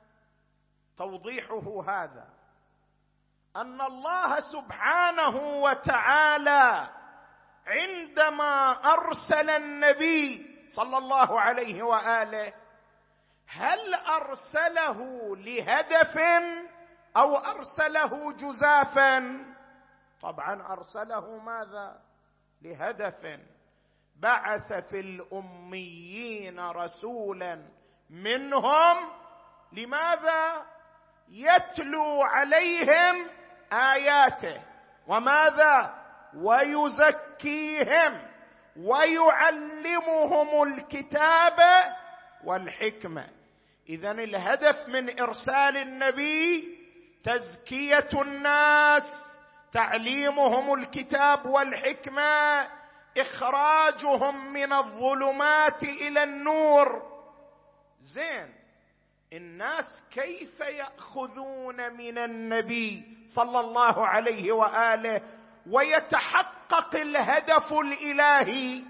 توضيحه 0.96 1.84
هذا. 1.88 2.28
أن 3.56 3.80
الله 3.80 4.40
سبحانه 4.40 5.36
وتعالى 5.36 6.88
عندما 7.66 8.72
أرسل 8.92 9.50
النبي 9.50 10.52
صلى 10.68 10.98
الله 10.98 11.40
عليه 11.40 11.82
وآله 11.82 12.61
هل 13.46 13.94
أرسله 13.94 14.98
لهدف 15.36 16.18
أو 17.16 17.36
أرسله 17.36 18.32
جزافا؟ 18.32 19.44
طبعا 20.22 20.72
أرسله 20.72 21.38
ماذا؟ 21.38 22.02
لهدف. 22.62 23.40
بعث 24.16 24.72
في 24.72 25.00
الأميين 25.00 26.60
رسولا 26.60 27.62
منهم 28.10 29.10
لماذا؟ 29.72 30.66
يتلو 31.28 32.22
عليهم 32.22 33.30
آياته. 33.72 34.62
وماذا؟ 35.06 36.02
ويزكيهم. 36.34 38.32
ويعلمهم 38.76 40.62
الكتاب 40.62 41.60
والحكمة. 42.44 43.28
اذا 43.88 44.10
الهدف 44.10 44.88
من 44.88 45.20
إرسال 45.20 45.76
النبي 45.76 46.78
تزكية 47.24 48.08
الناس 48.14 49.24
تعليمهم 49.72 50.74
الكتاب 50.74 51.46
والحكمة 51.46 52.68
إخراجهم 53.18 54.52
من 54.52 54.72
الظلمات 54.72 55.82
إلى 55.82 56.22
النور. 56.22 57.12
زين 58.00 58.54
الناس 59.32 60.02
كيف 60.10 60.60
يأخذون 60.60 61.92
من 61.96 62.18
النبي 62.18 63.24
صلى 63.26 63.60
الله 63.60 64.06
عليه 64.06 64.52
وآله 64.52 65.20
ويتحقق 65.70 66.96
الهدف 66.96 67.72
الإلهي؟ 67.72 68.82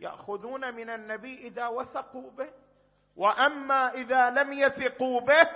يأخذون 0.00 0.74
من 0.74 0.90
النبي 0.90 1.46
إذا 1.46 1.66
وثقوا 1.66 2.30
به. 2.30 2.50
وأما 3.16 3.90
إذا 3.94 4.30
لم 4.30 4.52
يثقوا 4.52 5.20
به 5.20 5.46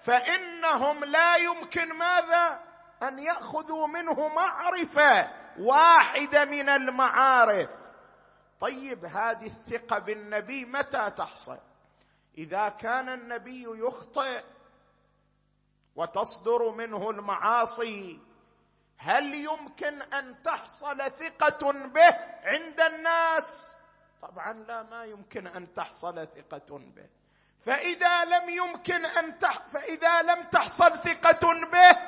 فإنهم 0.00 1.04
لا 1.04 1.36
يمكن 1.36 1.92
ماذا؟ 1.94 2.60
أن 3.02 3.18
يأخذوا 3.18 3.86
منه 3.86 4.28
معرفة 4.28 5.30
واحدة 5.58 6.44
من 6.44 6.68
المعارف. 6.68 7.70
طيب 8.60 9.04
هذه 9.04 9.46
الثقة 9.46 9.98
بالنبي 9.98 10.64
متى 10.64 11.10
تحصل؟ 11.10 11.58
إذا 12.38 12.68
كان 12.68 13.08
النبي 13.08 13.64
يخطئ 13.68 14.44
وتصدر 15.96 16.70
منه 16.70 17.10
المعاصي 17.10 18.20
هل 18.98 19.34
يمكن 19.34 20.02
أن 20.02 20.42
تحصل 20.42 21.10
ثقة 21.10 21.72
به 21.72 22.16
عند 22.42 22.80
الناس؟ 22.80 23.74
طبعا 24.22 24.52
لا 24.52 24.82
ما 24.82 25.04
يمكن 25.04 25.46
أن 25.46 25.74
تحصل 25.74 26.28
ثقة 26.36 26.78
به. 26.78 27.06
فإذا 27.60 28.24
لم 28.24 28.50
يمكن 28.50 29.06
أن 29.06 29.38
تح... 29.38 29.58
فإذا 29.68 30.22
لم 30.22 30.42
تحصل 30.42 30.98
ثقة 30.98 31.52
به 31.72 31.98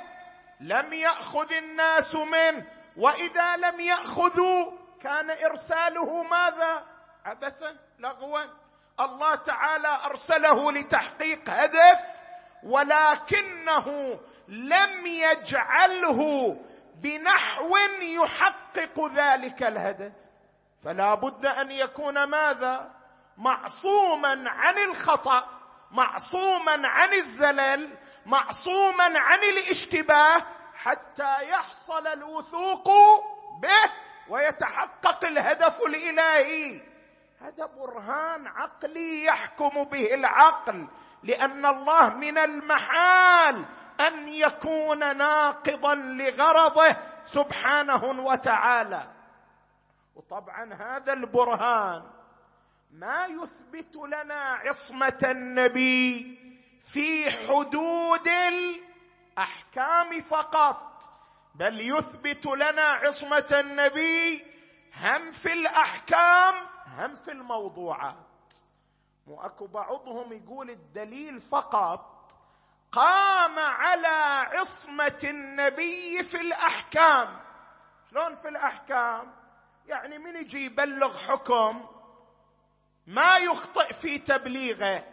لم 0.61 0.93
يأخذ 0.93 1.53
الناس 1.53 2.17
منه 2.17 2.67
وإذا 2.97 3.57
لم 3.57 3.81
يأخذوا 3.81 4.73
كان 5.01 5.31
إرساله 5.31 6.23
ماذا؟ 6.23 6.87
عبثا 7.25 7.77
لغوا. 7.99 8.41
الله 9.01 9.35
تعالى 9.35 9.99
أرسله 10.05 10.73
لتحقيق 10.73 11.51
هدف 11.51 12.01
ولكنه 12.63 14.21
لم 14.49 15.07
يجعله 15.07 16.21
بنحو 16.95 17.77
يحقق 18.03 19.13
ذلك 19.15 19.63
الهدف. 19.63 20.30
فلا 20.85 21.15
بد 21.15 21.47
أن 21.47 21.71
يكون 21.71 22.25
ماذا؟ 22.25 22.91
معصوما 23.37 24.51
عن 24.51 24.79
الخطأ 24.79 25.61
معصوما 25.91 26.89
عن 26.89 27.13
الزلل 27.13 27.99
معصوما 28.27 29.19
عن 29.19 29.39
الاشتباه 29.39 30.43
حتى 30.75 31.51
يحصل 31.51 32.07
الوثوق 32.07 32.89
به 33.63 33.93
ويتحقق 34.29 35.25
الهدف 35.25 35.81
الإلهي. 35.87 36.81
هذا 37.41 37.67
برهان 37.67 38.47
عقلي 38.47 39.25
يحكم 39.25 39.85
به 39.85 40.15
العقل 40.15 40.89
لأن 41.23 41.67
الله 41.67 42.09
من 42.09 42.39
المحال 42.39 43.65
أن 44.01 44.29
يكون 44.29 45.17
ناقضا 45.17 45.95
لغرضه 45.95 46.97
سبحانه 47.27 48.05
وتعالى. 48.05 49.20
وطبعا 50.21 50.75
هذا 50.75 51.13
البرهان 51.13 52.11
ما 52.91 53.27
يثبت 53.27 53.97
لنا 53.97 54.35
عصمة 54.35 55.19
النبي 55.25 56.39
في 56.85 57.31
حدود 57.31 58.29
الأحكام 58.29 60.21
فقط 60.21 61.03
بل 61.55 61.81
يثبت 61.81 62.47
لنا 62.47 62.83
عصمة 62.83 63.47
النبي 63.61 64.45
هم 64.97 65.33
في 65.33 65.53
الأحكام 65.53 66.55
هم 66.87 67.15
في 67.15 67.33
الموضوعات. 67.33 68.53
مو 69.27 69.41
أكو 69.41 69.67
بعضهم 69.67 70.33
يقول 70.33 70.71
الدليل 70.71 71.41
فقط 71.41 72.33
قام 72.93 73.59
على 73.59 74.47
عصمة 74.57 75.19
النبي 75.25 76.23
في 76.23 76.41
الأحكام. 76.41 77.41
شلون 78.11 78.35
في 78.35 78.49
الأحكام؟ 78.49 79.40
يعني 79.91 80.19
من 80.19 80.37
يجي 80.37 80.65
يبلغ 80.65 81.17
حكم 81.17 81.87
ما 83.07 83.37
يخطئ 83.37 83.93
في 83.95 84.19
تبليغه. 84.19 85.05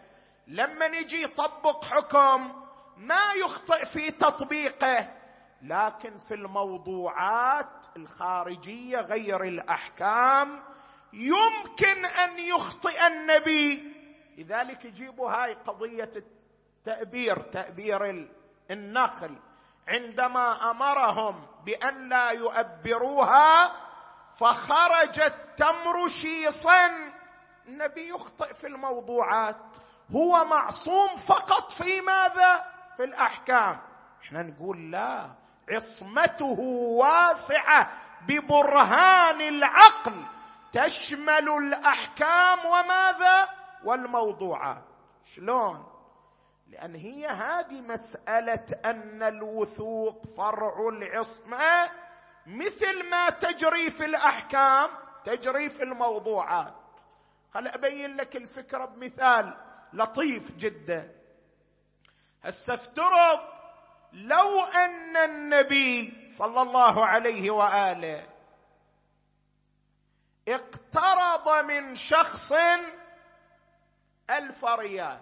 لما 0.46 0.88
نجي 0.88 1.22
يطبق 1.22 1.84
حكم 1.84 2.62
ما 2.96 3.32
يخطئ 3.32 3.86
في 3.86 4.10
تطبيقه. 4.10 5.14
لكن 5.62 6.18
في 6.18 6.34
الموضوعات 6.34 7.84
الخارجية 7.96 9.00
غير 9.00 9.42
الأحكام 9.42 10.62
يمكن 11.12 12.04
أن 12.06 12.38
يخطئ 12.38 13.06
النبي. 13.06 13.92
لذلك 14.38 14.84
يجيبوا 14.84 15.30
هاي 15.30 15.54
قضية 15.54 16.10
التأبير 16.16 17.38
تأبير 17.38 18.28
النخل. 18.70 19.38
عندما 19.88 20.70
أمرهم 20.70 21.46
بأن 21.64 22.08
لا 22.08 22.30
يؤبروها 22.30 23.87
فخرج 24.38 25.20
التمر 25.20 26.08
شيصا. 26.08 26.90
النبي 27.66 28.08
يخطئ 28.08 28.54
في 28.54 28.66
الموضوعات. 28.66 29.76
هو 30.16 30.44
معصوم 30.44 31.08
فقط 31.08 31.72
في 31.72 32.00
ماذا؟ 32.00 32.64
في 32.96 33.04
الأحكام. 33.04 33.80
إحنا 34.22 34.42
نقول 34.42 34.90
لا 34.90 35.30
عصمته 35.70 36.60
واسعة 36.98 37.92
ببرهان 38.26 39.40
العقل 39.40 40.24
تشمل 40.72 41.48
الأحكام 41.48 42.58
وماذا؟ 42.66 43.48
والموضوعات. 43.84 44.84
شلون؟ 45.34 45.86
لأن 46.68 46.94
هي 46.94 47.26
هذه 47.26 47.80
مسألة 47.80 48.66
أن 48.84 49.22
الوثوق 49.22 50.26
فرع 50.36 50.88
العصمة. 50.88 51.90
مثل 52.48 53.10
ما 53.10 53.30
تجري 53.30 53.90
في 53.90 54.04
الأحكام 54.04 54.90
تجري 55.24 55.68
في 55.68 55.82
الموضوعات. 55.82 57.00
خل 57.54 57.66
أبين 57.68 58.16
لك 58.16 58.36
الفكرة 58.36 58.84
بمثال 58.84 59.56
لطيف 59.92 60.56
جدا. 60.56 61.14
هسه 62.42 62.74
افترض 62.74 63.40
لو 64.12 64.64
أن 64.64 65.16
النبي 65.16 66.28
صلى 66.28 66.62
الله 66.62 67.06
عليه 67.06 67.50
وآله 67.50 68.28
اقترض 70.48 71.64
من 71.64 71.94
شخص 71.94 72.52
ألف 74.30 74.64
ريال. 74.64 75.20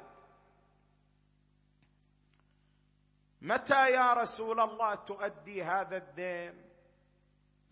متى 3.42 3.90
يا 3.90 4.12
رسول 4.12 4.60
الله 4.60 4.94
تؤدي 4.94 5.62
هذا 5.64 5.96
الدين؟ 5.96 6.65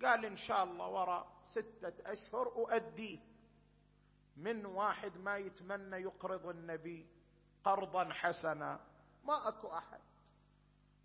قال 0.03 0.25
إن 0.25 0.37
شاء 0.37 0.65
الله 0.65 0.87
وراء 0.87 1.27
ستة 1.43 2.13
أشهر 2.13 2.47
أؤديه. 2.47 3.19
من 4.37 4.67
واحد 4.67 5.17
ما 5.19 5.37
يتمنى 5.37 5.97
يقرض 5.97 6.47
النبي 6.47 7.07
قرضا 7.65 8.13
حسنا. 8.13 8.81
ما 9.25 9.49
أكو 9.49 9.73
أحد. 9.73 10.01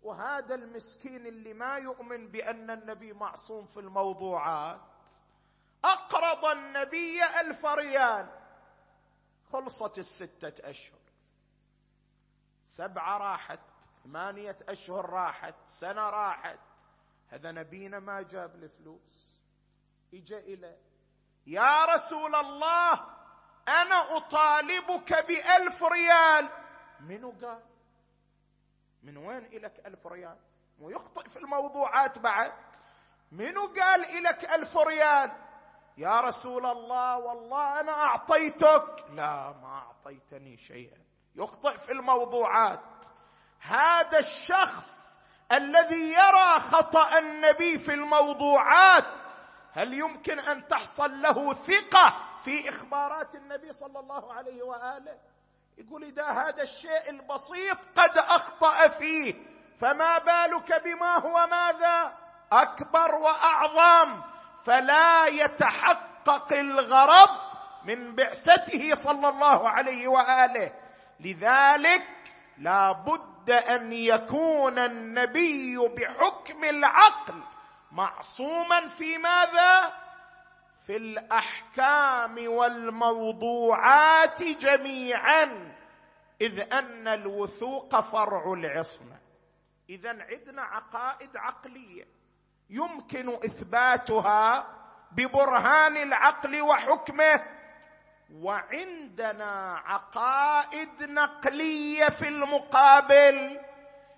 وهذا 0.02 0.54
المسكين 0.54 1.26
اللي 1.26 1.54
ما 1.54 1.76
يؤمن 1.76 2.28
بأن 2.28 2.70
النبي 2.70 3.12
معصوم 3.12 3.66
في 3.66 3.80
الموضوعات 3.80 4.80
أقرض 5.84 6.44
النبي 6.44 7.24
ألف 7.40 7.66
ريال. 7.66 8.28
خلصت 9.52 9.98
الستة 9.98 10.70
أشهر. 10.70 11.00
سبعة 12.64 13.18
راحت 13.18 13.60
ثمانية 14.04 14.56
أشهر 14.68 15.10
راحت 15.10 15.54
سنة 15.66 16.10
راحت. 16.10 16.58
هذا 17.30 17.52
نبينا 17.52 17.98
ما 17.98 18.22
جاب 18.22 18.54
الفلوس. 18.54 19.38
إجا 20.14 20.38
إلى 20.38 20.76
يا 21.46 21.84
رسول 21.84 22.34
الله 22.34 22.92
أنا 23.68 24.16
أطالبك 24.16 25.26
بألف 25.26 25.82
ريال. 25.82 26.48
منو 27.00 27.30
قال؟ 27.30 27.62
من 29.02 29.16
وين 29.16 29.44
إلك 29.46 29.86
ألف 29.86 30.06
ريال؟ 30.06 30.38
مو 30.78 30.90
يخطئ 30.90 31.28
في 31.28 31.38
الموضوعات 31.38 32.18
بعد. 32.18 32.52
منو 33.32 33.66
قال 33.66 34.04
إلك 34.04 34.44
ألف 34.44 34.76
ريال؟ 34.76 35.32
يا 35.96 36.20
رسول 36.20 36.66
الله 36.66 37.18
والله 37.18 37.80
أنا 37.80 37.92
أعطيتك. 37.92 39.04
لا 39.10 39.52
ما 39.52 39.68
أعطيتني 39.68 40.56
شيئا. 40.56 40.98
يخطئ 41.34 41.78
في 41.78 41.92
الموضوعات. 41.92 43.04
هذا 43.58 44.18
الشخص 44.18 45.09
الذي 45.52 46.12
يرى 46.12 46.60
خطأ 46.60 47.18
النبي 47.18 47.78
في 47.78 47.94
الموضوعات 47.94 49.04
هل 49.72 49.94
يمكن 49.94 50.38
أن 50.38 50.68
تحصل 50.68 51.22
له 51.22 51.54
ثقة 51.54 52.14
في 52.44 52.68
إخبارات 52.68 53.34
النبي 53.34 53.72
صلى 53.72 53.98
الله 54.00 54.32
عليه 54.32 54.62
وآله؟ 54.62 55.18
يقول 55.78 56.04
إذا 56.04 56.26
هذا 56.26 56.62
الشيء 56.62 57.10
البسيط 57.10 57.78
قد 57.96 58.18
أخطأ 58.18 58.88
فيه 58.88 59.34
فما 59.78 60.18
بالك 60.18 60.82
بما 60.84 61.18
هو 61.18 61.46
ماذا؟ 61.46 62.12
أكبر 62.52 63.14
وأعظم 63.14 64.22
فلا 64.64 65.26
يتحقق 65.26 66.52
الغرض 66.52 67.28
من 67.84 68.14
بعثته 68.14 68.94
صلى 68.94 69.28
الله 69.28 69.68
عليه 69.68 70.08
وآله. 70.08 70.72
لذلك 71.20 72.06
لا 72.58 72.92
بد 72.92 73.29
أن 73.50 73.92
يكون 73.92 74.78
النبي 74.78 75.78
بحكم 75.78 76.64
العقل 76.64 77.42
معصوما 77.92 78.86
في 78.86 79.18
ماذا؟ 79.18 79.92
في 80.86 80.96
الأحكام 80.96 82.48
والموضوعات 82.48 84.42
جميعا. 84.42 85.74
إذ 86.40 86.72
أن 86.72 87.08
الوثوق 87.08 88.00
فرع 88.00 88.52
العصمة. 88.52 89.18
اذا 89.90 90.10
عندنا 90.10 90.62
عقائد 90.62 91.36
عقلية. 91.36 92.04
يمكن 92.70 93.28
إثباتها 93.28 94.66
ببرهان 95.12 95.96
العقل 95.96 96.62
وحكمه. 96.62 97.59
وعندنا 98.34 99.82
عقائد 99.84 101.02
نقلية 101.02 102.08
في 102.08 102.28
المقابل. 102.28 103.60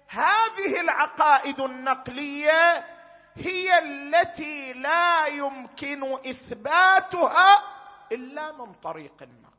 هذه 0.08 0.80
العقائد 0.80 1.60
النقلية 1.60 2.86
هي 3.34 3.78
التي 3.78 4.72
لا 4.72 5.26
يمكن 5.26 6.02
إثباتها 6.12 7.62
إلا 8.12 8.52
من 8.52 8.72
طريق 8.72 9.22
النقل. 9.22 9.52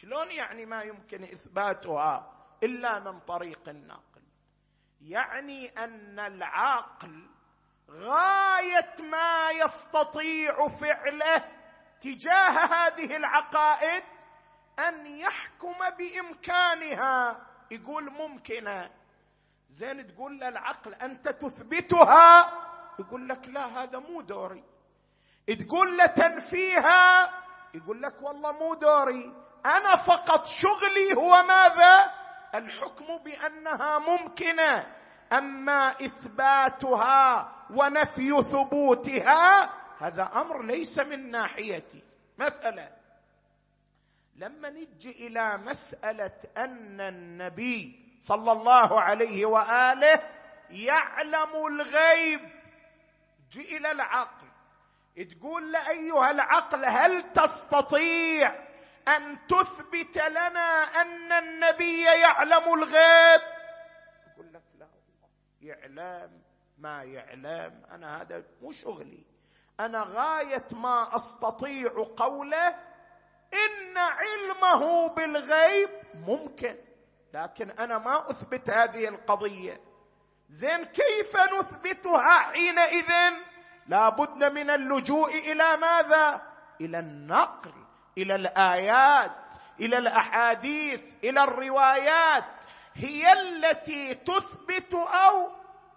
شلون 0.00 0.30
يعني 0.30 0.66
ما 0.66 0.82
يمكن 0.82 1.22
إثباتها 1.22 2.32
إلا 2.62 2.98
من 2.98 3.20
طريق 3.20 3.68
النقل؟ 3.68 4.22
يعني 5.00 5.68
أن 5.84 6.18
العقل 6.18 7.30
غاية 7.90 8.94
ما 9.00 9.50
يستطيع 9.50 10.68
فعله 10.68 11.59
تجاه 12.00 12.50
هذه 12.50 13.16
العقائد 13.16 14.04
أن 14.88 15.06
يحكم 15.06 15.74
بإمكانها. 15.98 17.46
يقول 17.70 18.10
ممكنة. 18.10 18.90
زين 19.70 20.06
تقول 20.06 20.40
للعقل 20.40 20.94
أنت 20.94 21.28
تثبتها؟ 21.28 22.52
يقول 22.98 23.28
لك 23.28 23.48
لا 23.48 23.66
هذا 23.66 23.98
مو 23.98 24.20
دوري. 24.20 24.64
تقول 25.60 25.96
له 25.96 26.06
تنفيها؟ 26.06 27.30
يقول 27.74 28.02
لك 28.02 28.22
والله 28.22 28.52
مو 28.52 28.74
دوري. 28.74 29.34
أنا 29.66 29.96
فقط 29.96 30.46
شغلي 30.46 31.14
هو 31.16 31.42
ماذا؟ 31.42 32.12
الحكم 32.54 33.16
بأنها 33.16 33.98
ممكنة. 33.98 34.96
أما 35.32 35.90
إثباتها 35.90 37.52
ونفي 37.70 38.42
ثبوتها 38.42 39.70
هذا 40.00 40.22
أمر 40.22 40.62
ليس 40.62 40.98
من 40.98 41.30
ناحيتي. 41.30 42.02
مثلا 42.38 42.92
لما 44.36 44.70
نجي 44.70 45.26
إلى 45.26 45.58
مسألة 45.58 46.38
أن 46.56 47.00
النبي 47.00 48.16
صلى 48.20 48.52
الله 48.52 49.00
عليه 49.00 49.46
وآله 49.46 50.22
يعلم 50.70 51.66
الغيب 51.66 52.40
جئ 53.50 53.76
إلى 53.76 53.90
العقل. 53.90 54.46
تقول 55.30 55.72
له 55.72 55.90
أيها 55.90 56.30
العقل 56.30 56.84
هل 56.84 57.32
تستطيع 57.32 58.54
أن 59.08 59.46
تثبت 59.46 60.16
لنا 60.16 60.82
أن 61.02 61.32
النبي 61.32 62.04
يعلم 62.04 62.74
الغيب؟ 62.74 63.40
يقول 64.32 64.52
لك 64.52 64.62
لا 64.78 64.88
يعلم 65.60 66.42
ما 66.78 67.02
يعلم. 67.02 67.82
أنا 67.90 68.22
هذا 68.22 68.44
مو 68.62 68.72
شغلي. 68.72 69.29
أنا 69.80 70.06
غاية 70.08 70.66
ما 70.72 71.16
أستطيع 71.16 71.90
قوله 72.16 72.68
إن 73.54 73.98
علمه 73.98 75.08
بالغيب 75.08 75.88
ممكن 76.14 76.76
لكن 77.34 77.70
أنا 77.70 77.98
ما 77.98 78.30
أثبت 78.30 78.70
هذه 78.70 79.08
القضية. 79.08 79.80
زين 80.48 80.84
كيف 80.84 81.36
نثبتها 81.36 82.38
حينئذ؟ 82.38 83.12
لا 83.86 84.08
بد 84.08 84.44
من 84.44 84.70
اللجوء 84.70 85.30
إلى 85.52 85.76
ماذا؟ 85.76 86.42
إلى 86.80 86.98
النقل 86.98 87.72
إلى 88.18 88.34
الآيات 88.34 89.54
إلى 89.80 89.98
الأحاديث 89.98 91.02
إلى 91.24 91.44
الروايات 91.44 92.64
هي 92.94 93.32
التي 93.32 94.14
تثبت 94.14 94.94
أو 94.94 95.50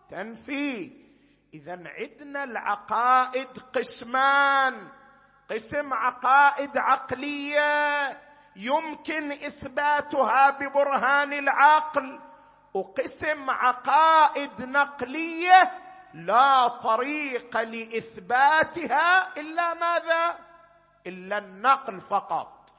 تنفي. 0.10 1.03
اذا 1.54 1.84
عندنا 1.86 2.44
العقائد 2.44 3.58
قسمان. 3.74 4.88
قسم 5.50 5.94
عقائد 5.94 6.78
عقلية. 6.78 8.22
يمكن 8.56 9.32
إثباتها 9.32 10.50
ببرهان 10.50 11.34
العقل. 11.34 12.20
وقسم 12.74 13.50
عقائد 13.50 14.62
نقلية 14.62 15.72
لا 16.14 16.68
طريق 16.68 17.62
لإثباتها 17.62 19.40
إلا 19.40 19.74
ماذا؟ 19.74 20.40
إلا 21.08 21.38
النقل 21.38 22.02
فقط. 22.02 22.70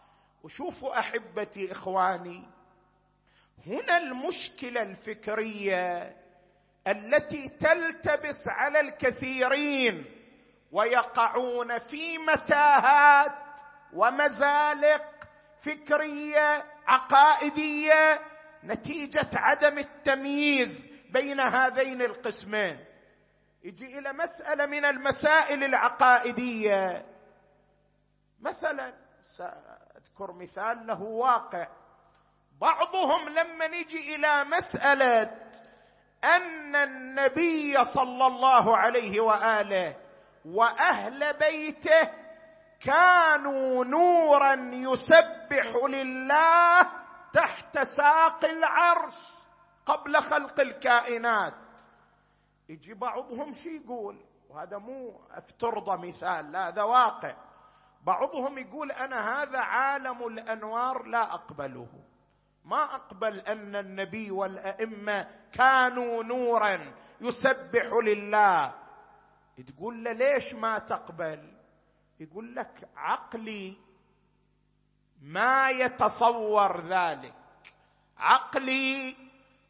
وشوفوا 0.43 0.99
أحبتي 0.99 1.73
إخواني 1.73 2.49
هنا 3.67 3.97
المشكلة 3.97 4.83
الفكرية. 4.83 6.24
التي 6.87 7.49
تلتبس 7.49 8.49
على 8.49 8.81
الكثيرين 8.81 10.05
ويقعون 10.73 11.79
في 11.79 12.19
متاهات 12.19 13.61
ومزالق 13.93 15.03
فكرية 15.59 16.65
عقائدية 16.87 18.21
نتيجة 18.65 19.29
عدم 19.35 19.79
التمييز 19.79 20.91
بين 21.11 21.41
هذين 21.41 22.03
القسمين. 22.03 22.85
يجي 23.65 23.99
إلى 23.99 24.13
مسألة 24.13 24.67
من 24.67 24.85
المسائل 24.85 25.65
العقائدية. 25.65 27.07
مثلا 28.41 28.95
سأذكر 29.23 30.33
مثال 30.33 30.87
له 30.87 31.03
واقع. 31.03 31.69
بعضهم 32.61 33.29
لما 33.29 33.67
نجي 33.67 34.15
إلى 34.15 34.45
مسألة 34.45 35.31
أن 36.25 36.77
النبي 36.77 37.85
صلى 37.85 38.27
الله 38.27 38.77
عليه 38.77 39.21
وآله 39.21 39.97
وأهل 40.45 41.33
بيته 41.33 42.09
كانوا 42.81 43.85
نورا 43.85 44.55
يسبح 44.73 45.67
لله 45.89 46.81
تحت 47.33 47.79
ساق 47.79 48.45
العرش 48.45 49.33
قبل 49.87 50.17
خلق 50.17 50.61
الكائنات. 50.61 51.55
يجي 52.69 52.95
بعضهم 52.95 53.53
شي 53.53 53.77
يقول 53.77 54.25
وهذا 54.49 54.79
مو 54.79 55.21
افترض 55.31 56.05
مثال 56.05 56.53
لا 56.53 56.69
هذا 56.69 56.83
واقع. 56.83 57.37
بعضهم 58.03 58.59
يقول 58.59 58.93
أنا 58.93 59.43
هذا 59.43 59.59
عالم 59.59 60.27
الأنوار 60.27 61.07
لا 61.07 61.35
أقبله. 61.35 62.04
ما 62.65 62.95
أقبل 62.95 63.41
أن 63.41 63.77
النبي 63.77 64.31
والأئمة 64.31 65.29
كانوا 65.53 66.23
نورا 66.23 66.93
يسبح 67.21 67.87
لله. 68.05 68.75
تقول 69.67 70.05
له 70.05 70.13
ليش 70.13 70.55
ما 70.55 70.79
تقبل؟ 70.79 71.55
يقول 72.21 72.55
لك 72.57 72.89
عقلي 72.97 73.77
ما 75.23 75.71
يتصور 75.71 76.87
ذلك. 76.89 77.35
عقلي 78.19 79.17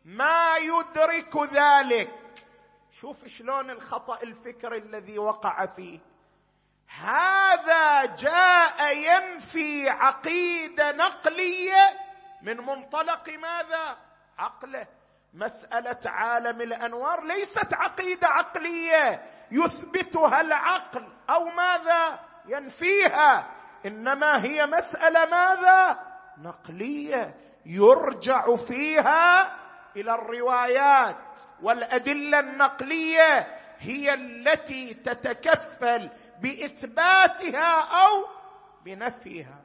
ما 0.05 0.57
يدرك 0.57 1.37
ذلك. 1.37 2.45
شوف 2.93 3.27
شلون 3.27 3.71
الخطأ 3.71 4.23
الفكري 4.23 4.79
الذي 4.79 5.19
وقع 5.19 5.67
فيه. 5.67 6.01
هذا 6.89 8.05
جاء 8.05 8.97
ينفي 8.97 9.89
عقيدة 9.89 10.93
نقلية 10.93 12.04
من 12.45 12.57
منطلق 12.57 13.29
ماذا؟ 13.29 13.99
عقله. 14.39 14.87
مسألة 15.35 16.01
عالم 16.07 16.61
الأنوار 16.61 17.25
ليست 17.25 17.75
عقيدة 17.75 18.29
عقلية. 18.29 19.31
يثبتها 19.51 20.41
العقل. 20.41 21.09
أو 21.31 21.45
ماذا؟ 21.45 22.19
ينفيها. 22.47 23.51
إنما 23.87 24.45
هي 24.45 24.67
مسألة 24.67 25.25
ماذا؟ 25.25 25.99
نقلية. 26.39 27.35
يرجع 27.67 28.57
فيها 28.57 29.57
إلى 29.97 30.15
الروايات. 30.15 31.17
والأدلة 31.63 32.41
النقلية 32.41 33.59
هي 33.79 34.15
التي 34.15 34.95
تتكفل 34.95 36.11
بإثباتها 36.41 37.81
أو 37.81 38.29
بنفيها. 38.85 39.64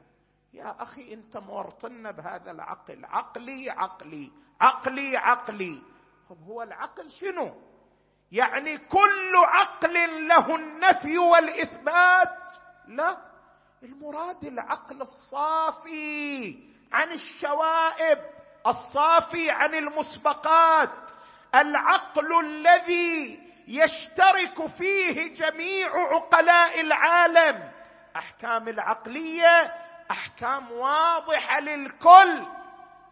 يا 0.52 0.76
أخي 0.82 1.14
أنت 1.14 1.36
مورطنا 1.36 2.10
بهذا 2.10 2.50
العقل. 2.50 3.04
عقلي 3.04 3.70
عقلي. 3.70 4.32
عقلي 4.60 5.16
عقلي. 5.16 5.82
طب 6.30 6.42
هو 6.42 6.62
العقل 6.62 7.10
شنو؟ 7.10 7.54
يعني 8.32 8.78
كل 8.78 9.36
عقل 9.36 10.28
له 10.28 10.56
النفي 10.56 11.18
والإثبات؟ 11.18 12.52
لا. 12.86 13.16
المراد 13.82 14.44
العقل 14.44 15.00
الصافي 15.00 16.58
عن 16.92 17.12
الشوائب 17.12 18.18
الصافي 18.66 19.50
عن 19.50 19.74
المسبقات. 19.74 21.10
العقل 21.54 22.46
الذي 22.46 23.42
يشترك 23.68 24.66
فيه 24.66 25.34
جميع 25.34 25.90
عقلاء 25.96 26.80
العالم. 26.80 27.72
أحكام 28.16 28.68
العقلية 28.68 29.74
أحكام 30.10 30.72
واضحة 30.72 31.60
للكل. 31.60 32.46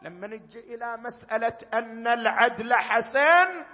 لما 0.03 0.27
نجي 0.27 0.75
إلى 0.75 0.97
مسألة 0.97 1.57
أن 1.75 2.07
العدل 2.07 2.75
حسن 2.75 3.65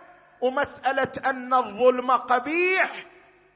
ومسألة 0.41 1.13
أن 1.27 1.55
الظلم 1.55 2.11
قبيح 2.11 2.91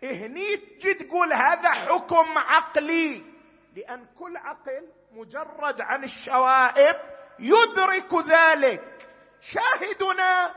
هني 0.03 0.57
تجي 0.57 0.95
تقول 0.95 1.33
هذا 1.33 1.71
حكم 1.71 2.39
عقلي. 2.39 3.23
لأن 3.77 4.07
كل 4.19 4.37
عقل 4.37 4.89
مجرد 5.13 5.81
عن 5.81 6.05
الشوائب 6.05 6.97
يدرك 7.39 8.15
ذلك. 8.15 9.09
شاهدنا 9.41 10.51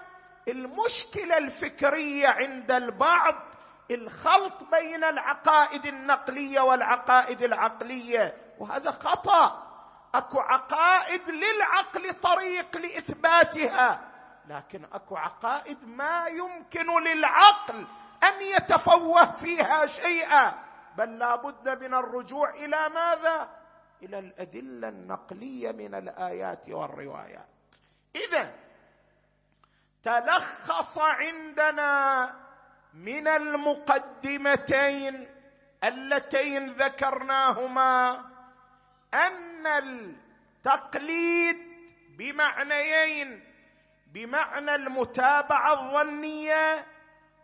المشكلة 0.48 1.38
الفكرية 1.38 2.28
عند 2.28 2.72
البعض 2.72 3.36
الخلط 3.92 4.64
بين 4.64 5.04
العقائد 5.04 5.86
النقلية 5.86 6.62
والعقائد 6.62 7.44
العقلية. 7.44 8.41
وهذا 8.62 8.92
خطأ. 8.92 9.68
أكو 10.16 10.40
عقائد 10.40 11.30
للعقل 11.30 12.14
طريق 12.14 12.78
لإثباتها. 12.78 14.08
لكن 14.48 14.86
أكو 14.94 15.18
عقائد 15.18 15.86
ما 15.86 16.28
يمكن 16.28 17.04
للعقل 17.04 17.88
أن 18.24 18.42
يتفوه 18.42 19.32
فيها 19.32 19.86
شيئا. 19.86 20.54
بل 20.98 21.20
لا 21.20 21.36
بد 21.36 21.84
من 21.84 21.94
الرجوع 21.94 22.50
إلى 22.50 22.90
ماذا؟ 22.90 23.50
إلى 24.04 24.20
الأدلة 24.20 24.90
النقلية 24.90 25.72
من 25.72 25.96
الآيات 25.96 26.70
والروايات. 26.70 27.48
اذا 28.16 28.54
تلخص 30.04 30.98
عندنا 30.98 32.34
من 32.94 33.28
المقدمتين 33.28 35.28
اللتين 35.84 36.74
ذكرناهما 36.74 38.31
أن 39.14 39.68
التقليد 39.68 41.58
بمعنيين 42.18 43.44
بمعنى 44.08 44.76
المتابعة 44.76 45.74
الظنية 45.74 46.88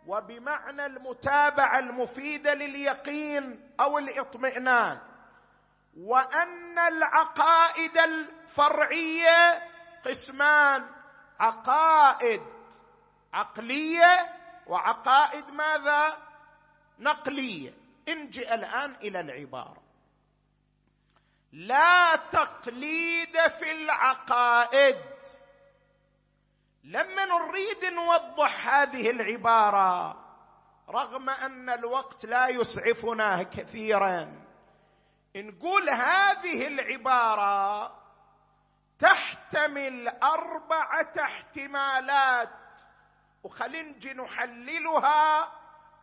وبمعنى 0.06 0.86
المتابعة 0.86 1.78
المفيدة 1.78 2.54
لليقين 2.54 3.72
أو 3.80 3.98
الاطمئنان. 3.98 4.98
وأن 5.96 6.78
العقائد 6.78 7.98
الفرعية 7.98 9.68
قسمان 10.06 10.86
عقائد 11.40 12.42
عقلية 13.32 14.34
وعقائد 14.66 15.50
ماذا؟ 15.50 16.16
نقلية. 16.98 17.74
انجئ 18.08 18.54
الآن 18.54 18.94
إلى 19.02 19.20
العبارة. 19.20 19.87
لا 21.52 22.16
تقليد 22.16 23.46
في 23.48 23.72
العقائد. 23.72 24.96
لما 26.84 27.24
نريد 27.24 27.84
نوضح 27.84 28.68
هذه 28.68 29.10
العبارة 29.10 30.24
رغم 30.88 31.30
أن 31.30 31.70
الوقت 31.70 32.26
لا 32.26 32.48
يسعفنا 32.48 33.42
كثيرا 33.42 34.32
نقول 35.36 35.90
هذه 35.90 36.66
العبارة 36.66 37.86
تحت 38.98 39.38
تحتمل 39.48 40.08
أربعة 40.08 41.12
احتمالات. 41.24 42.80
وخلينا 43.42 44.22
نحللها 44.22 45.52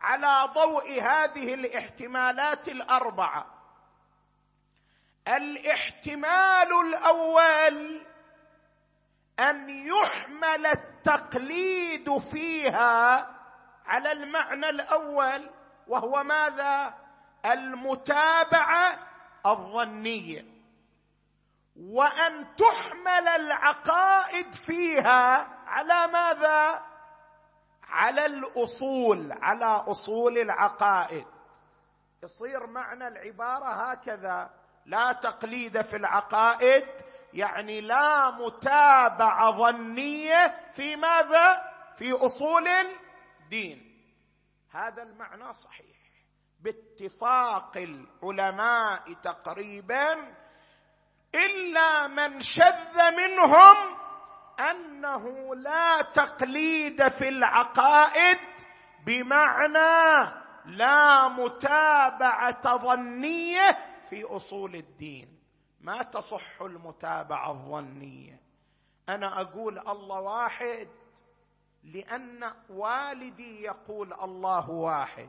على 0.00 0.48
ضوء 0.54 1.02
هذه 1.02 1.54
الاحتمالات 1.54 2.68
الأربعة. 2.68 3.55
الاحتمال 5.28 6.68
الأول 6.86 8.06
أن 9.40 9.68
يحمل 9.70 10.66
التقليد 10.66 12.18
فيها 12.18 13.26
على 13.86 14.12
المعنى 14.12 14.68
الأول 14.70 15.50
وهو 15.88 16.22
ماذا؟ 16.22 16.94
المتابعة 17.46 18.98
الظنية. 19.46 20.56
وأن 21.76 22.56
تحمل 22.56 23.28
العقائد 23.28 24.54
فيها 24.54 25.48
على 25.66 26.12
ماذا؟ 26.12 26.82
على 27.88 28.26
الأصول 28.26 29.32
على 29.32 29.64
أصول 29.64 30.38
العقائد. 30.38 31.26
يصير 32.22 32.66
معنى 32.66 33.08
العبارة 33.08 33.90
هكذا. 33.90 34.50
لا 34.86 35.12
تقليد 35.12 35.82
في 35.82 35.96
العقائد 35.96 36.86
يعني 37.32 37.80
لا 37.80 38.30
متابعة 38.30 39.50
ظنية 39.50 40.70
في 40.72 40.96
ماذا؟ 40.96 41.62
في 41.98 42.12
أصول 42.12 42.68
الدين. 42.68 44.02
هذا 44.70 45.02
المعنى 45.02 45.54
صحيح. 45.54 45.96
باتفاق 46.60 47.76
العلماء 47.76 49.12
تقريبا 49.22 50.34
إلا 51.34 52.06
من 52.06 52.40
شذ 52.40 53.16
منهم 53.16 53.76
أنه 54.60 55.54
لا 55.54 56.02
تقليد 56.02 57.08
في 57.08 57.28
العقائد 57.28 58.38
بمعنى 59.06 60.32
لا 60.64 61.28
متابعة 61.28 62.76
ظنية 62.76 63.78
في 64.10 64.24
أصول 64.24 64.74
الدين. 64.74 65.38
ما 65.80 66.02
تصح 66.02 66.62
المتابعة 66.62 67.50
الظنية. 67.50 68.40
أنا 69.08 69.40
أقول 69.40 69.78
الله 69.78 70.20
واحد 70.20 70.88
لأن 71.84 72.52
والدي 72.70 73.62
يقول 73.62 74.12
الله 74.12 74.70
واحد. 74.70 75.28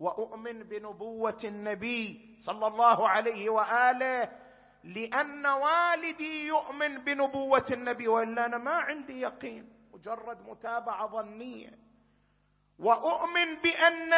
وأؤمن 0.00 0.62
بنبوة 0.62 1.38
النبي 1.44 2.36
صلى 2.40 2.66
الله 2.66 3.08
عليه 3.08 3.50
وآله 3.50 4.32
لأن 4.84 5.46
والدي 5.46 6.46
يؤمن 6.46 7.04
بنبوة 7.04 7.66
النبي 7.70 8.08
وإلا 8.08 8.46
أنا 8.46 8.58
ما 8.58 8.74
عندي 8.74 9.20
يقين. 9.20 9.72
مجرد 9.92 10.42
متابعة 10.48 11.06
ظنية. 11.06 11.78
وأؤمن 12.78 13.54
بأن 13.54 14.12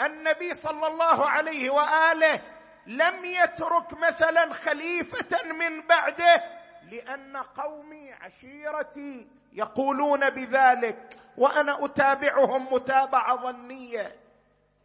النبي 0.00 0.54
صلى 0.54 0.86
الله 0.86 1.26
عليه 1.28 1.70
وآله 1.70 2.53
لم 2.86 3.24
يترك 3.24 3.92
مثلا 4.08 4.52
خليفة 4.52 5.52
من 5.52 5.86
بعده 5.86 6.44
لأن 6.90 7.36
قومي 7.36 8.12
عشيرتي 8.12 9.28
يقولون 9.52 10.30
بذلك 10.30 11.18
وأنا 11.36 11.84
أتابعهم 11.84 12.72
متابعة 12.72 13.36
ظنية. 13.42 14.16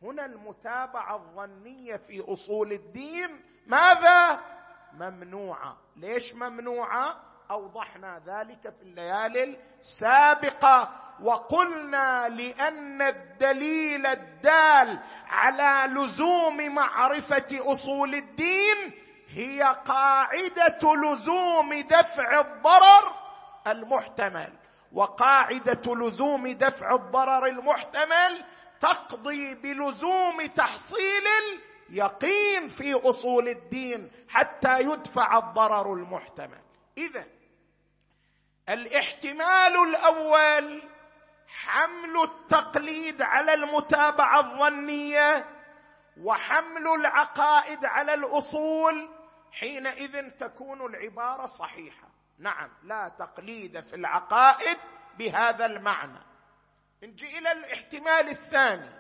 هنا 0.04 0.26
المتابعة 0.26 1.16
الظنية 1.16 1.96
في 1.96 2.34
أصول 2.34 2.72
الدين 2.72 3.42
ماذا؟ 3.68 4.40
ممنوعة. 4.94 5.78
ليش 5.96 6.34
ممنوعة؟ 6.34 7.29
أوضحنا 7.52 8.22
ذلك 8.26 8.62
في 8.62 8.82
الليالي 8.82 9.58
السابقة 9.80 10.92
وقلنا 11.22 12.30
لأن 12.30 13.02
الدليل 13.02 14.06
الدال 14.06 15.00
على 15.28 15.94
لزوم 15.94 16.76
معرفة 16.76 17.46
أصول 17.52 18.16
الدين 18.16 18.92
هي 19.30 19.76
قاعدة 19.86 20.80
لزوم 20.96 21.74
دفع 21.74 22.40
الضرر 22.40 23.14
المحتمل 23.68 24.54
وقاعدة 24.94 25.96
لزوم 25.96 26.48
دفع 26.48 26.96
الضرر 26.96 27.46
المحتمل 27.46 28.44
تقضي 28.80 29.56
بلزوم 29.56 30.46
تحصيل 30.46 31.24
اليقين 31.90 32.68
في 32.68 32.94
أصول 33.10 33.48
الدين 33.50 34.12
حتى 34.30 34.80
يدفع 34.82 35.38
الضرر 35.38 35.94
المحتمل. 35.94 36.62
اذا 36.98 37.26
الاحتمال 38.70 39.90
الأول 39.90 40.82
حمل 41.48 42.24
التقليد 42.24 43.22
على 43.22 43.54
المتابعة 43.54 44.40
الظنية 44.40 45.46
وحمل 46.22 46.88
العقائد 46.88 47.86
على 47.86 48.14
الأصول 48.14 49.10
حينئذ 49.52 50.30
تكون 50.30 50.82
العبارة 50.82 51.46
صحيحة. 51.46 52.10
نعم 52.38 52.70
لا 52.84 53.08
تقليد 53.08 53.88
في 53.88 53.96
العقائد 53.96 54.78
بهذا 55.18 55.66
المعنى. 55.66 56.20
نجي 57.04 57.38
إلى 57.38 57.52
الاحتمال 57.52 58.30
الثاني. 58.30 59.00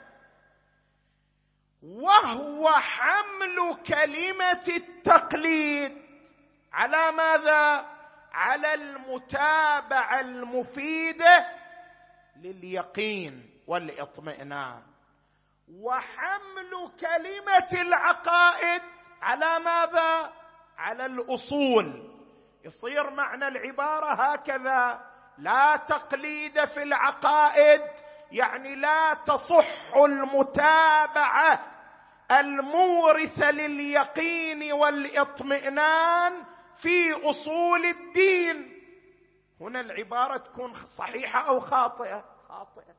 وهو 1.83 2.69
حمل 2.69 3.77
كلمة 3.87 4.63
التقليد. 4.67 6.09
على 6.73 7.11
ماذا؟ 7.11 7.98
على 8.33 8.73
المتابعة 8.73 10.19
المفيدة 10.19 11.47
لليقين 12.35 13.59
والاطمئنان. 13.67 14.83
وحمل 15.79 16.91
كلمة 16.99 17.81
العقائد 17.81 18.81
على 19.21 19.59
ماذا؟ 19.59 20.33
على 20.77 21.05
الأصول. 21.05 22.09
يصير 22.65 23.09
معنى 23.09 23.47
العبارة 23.47 24.13
هكذا 24.13 25.05
لا 25.37 25.75
تقليد 25.75 26.65
في 26.65 26.83
العقائد 26.83 27.81
يعني 28.31 28.75
لا 28.75 29.13
تصح 29.13 29.95
المتابعة 29.95 31.65
المورثة 32.31 33.51
لليقين 33.51 34.73
والاطمئنان 34.73 36.33
في 36.79 37.29
أصول 37.29 37.85
الدين. 37.85 38.79
هنا 39.61 39.81
العبارة 39.81 40.37
تكون 40.37 40.73
صحيحة 40.73 41.47
أو 41.47 41.59
خاطئة. 41.59 42.25
خاطئة. 42.49 42.95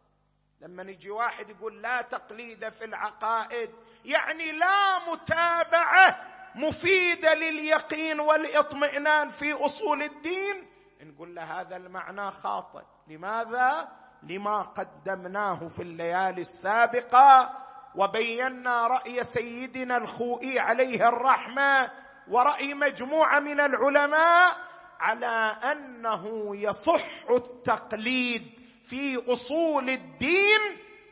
لما 0.60 0.82
يجي 0.82 1.10
واحد 1.10 1.50
يقول 1.50 1.82
لا 1.82 2.02
تقليد 2.02 2.68
في 2.68 2.84
العقائد 2.84 3.70
يعني 4.04 4.52
لا 4.52 5.10
متابعة 5.12 6.26
مفيدة 6.54 7.34
لليقين 7.34 8.20
والاطمئنان 8.20 9.28
في 9.28 9.52
أصول 9.52 10.02
الدين. 10.02 10.66
نقول 11.00 11.34
له 11.34 11.60
هذا 11.60 11.76
المعنى 11.76 12.30
خاطئ. 12.30 12.82
لماذا؟ 13.08 13.88
لما 14.22 14.62
قدمناه 14.62 15.68
في 15.68 15.82
الليالي 15.82 16.40
السابقة 16.40 17.56
وبينا 17.94 18.86
رأي 18.86 19.24
سيدنا 19.24 19.96
الخوئي 19.96 20.58
عليه 20.58 21.08
الرحمة 21.08 21.90
ورأي 22.30 22.74
مجموعة 22.74 23.40
من 23.40 23.60
العلماء 23.60 24.56
على 25.00 25.56
أنه 25.72 26.56
يصح 26.56 27.30
التقليد 27.30 28.42
في 28.84 29.32
أصول 29.32 29.90
الدين 29.90 30.60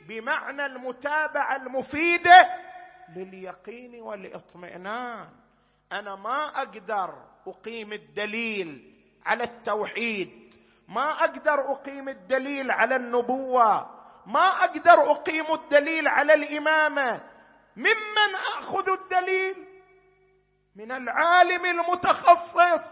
بمعنى 0.09 0.67
المتابعة 0.67 1.57
المفيدة 1.57 2.49
لليقين 3.17 4.01
والإطمئنان. 4.01 5.29
أنا 5.93 6.15
ما 6.17 6.47
أقدر 6.47 7.15
أقيم 7.47 7.93
الدليل 7.93 8.95
على 9.27 9.45
التوحيد 9.45 10.55
ما 10.89 11.11
أقدر 11.25 11.73
أقيم 11.73 12.09
الدليل 12.09 12.71
على 12.71 12.97
النبوة 12.97 13.99
ما 14.27 14.47
أقدر 14.65 15.11
أقيم 15.11 15.47
الدليل 15.55 16.09
على 16.09 16.35
الإمامة. 16.35 17.21
ممن 17.77 18.35
أخذ 18.59 18.91
الدليل؟ 18.91 19.68
من 20.79 20.93
العالم 20.93 21.67
المتخصص 21.67 22.83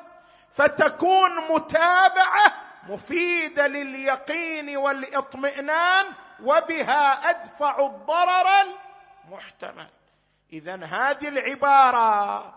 فتكون 0.50 1.48
متابعة 1.50 2.52
مفيدة 2.88 3.66
لليقين 3.66 4.76
والاطمئنان 4.76 6.06
وبها 6.42 7.30
أدفع 7.30 7.86
الضرر 7.86 8.46
المحتمل. 9.24 9.88
اذا 10.52 10.84
هذه 10.84 11.28
العبارة 11.28 12.54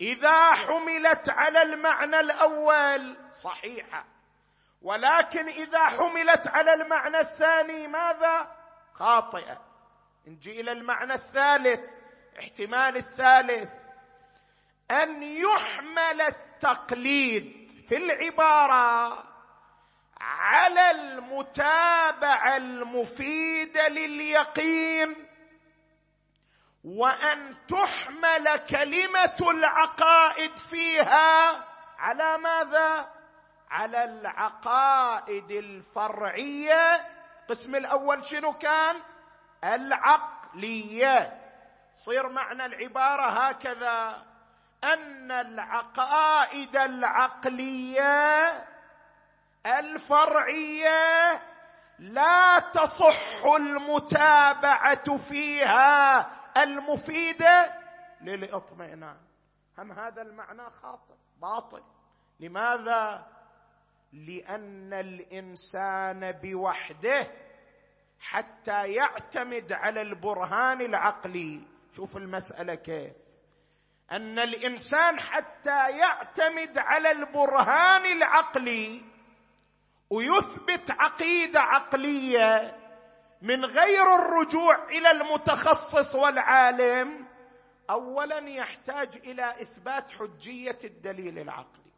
إذا 0.00 0.52
حملت 0.52 1.30
على 1.30 1.62
المعنى 1.62 2.20
الأول 2.20 3.16
صحيحة 3.32 4.04
ولكن 4.82 5.48
إذا 5.48 5.86
حملت 5.86 6.48
على 6.48 6.74
المعنى 6.74 7.20
الثاني 7.20 7.88
ماذا؟ 7.88 8.56
خاطئة. 8.94 9.60
نجي 10.26 10.60
إلى 10.60 10.72
المعنى 10.72 11.14
الثالث 11.14 11.90
احتمال 12.38 12.96
الثالث. 12.96 13.77
أن 14.90 15.22
يحمل 15.22 16.20
التقليد 16.20 17.72
في 17.88 17.96
العبارة 17.96 19.24
على 20.20 20.90
المتابعة 20.90 22.56
المفيده 22.56 23.88
لليقين 23.88 25.28
وأن 26.84 27.56
تحمل 27.68 28.56
كلمة 28.56 29.36
العقائد 29.50 30.56
فيها 30.58 31.64
على 31.98 32.38
ماذا؟ 32.38 33.12
على 33.70 34.04
العقائد 34.04 35.50
الفرعية. 35.50 37.06
القسم 37.42 37.74
الأول 37.74 38.24
شنو 38.24 38.52
كان؟ 38.52 38.96
العقلية. 39.64 41.40
صير 41.94 42.28
معنى 42.28 42.66
العبارة 42.66 43.26
هكذا. 43.26 44.27
أن 44.84 45.30
العقائد 45.32 46.76
العقلية 46.76 48.48
الفرعية 49.66 51.42
لا 51.98 52.58
تصح 52.58 53.44
المتابعة 53.44 55.16
فيها 55.16 56.30
المفيده 56.62 57.74
للاطمئنان. 58.20 59.16
هم 59.78 59.92
هذا 59.92 60.22
المعنى 60.22 60.70
خاطئ؟ 60.70 61.14
باطل. 61.36 61.82
لماذا؟ 62.40 63.26
لأن 64.12 64.92
الإنسان 64.92 66.32
بوحده 66.32 67.30
حتى 68.20 68.92
يعتمد 68.92 69.72
على 69.72 70.02
البرهان 70.02 70.80
العقلي. 70.80 71.66
شوف 71.92 72.16
المسألة 72.16 72.74
كيف. 72.74 73.27
أن 74.12 74.38
الإنسان 74.38 75.20
حتى 75.20 75.90
يعتمد 75.90 76.78
على 76.78 77.10
البرهان 77.10 78.06
العقلي 78.06 79.02
ويثبت 80.10 80.90
عقيدة 80.90 81.60
عقلية 81.60 82.76
من 83.42 83.64
غير 83.64 84.14
الرجوع 84.14 84.84
إلى 84.88 85.10
المتخصص 85.10 86.14
والعالم 86.14 87.26
اولا 87.90 88.38
يحتاج 88.38 89.16
إلى 89.16 89.62
إثبات 89.62 90.10
حجية 90.10 90.78
الدليل 90.84 91.38
العقلي. 91.38 91.92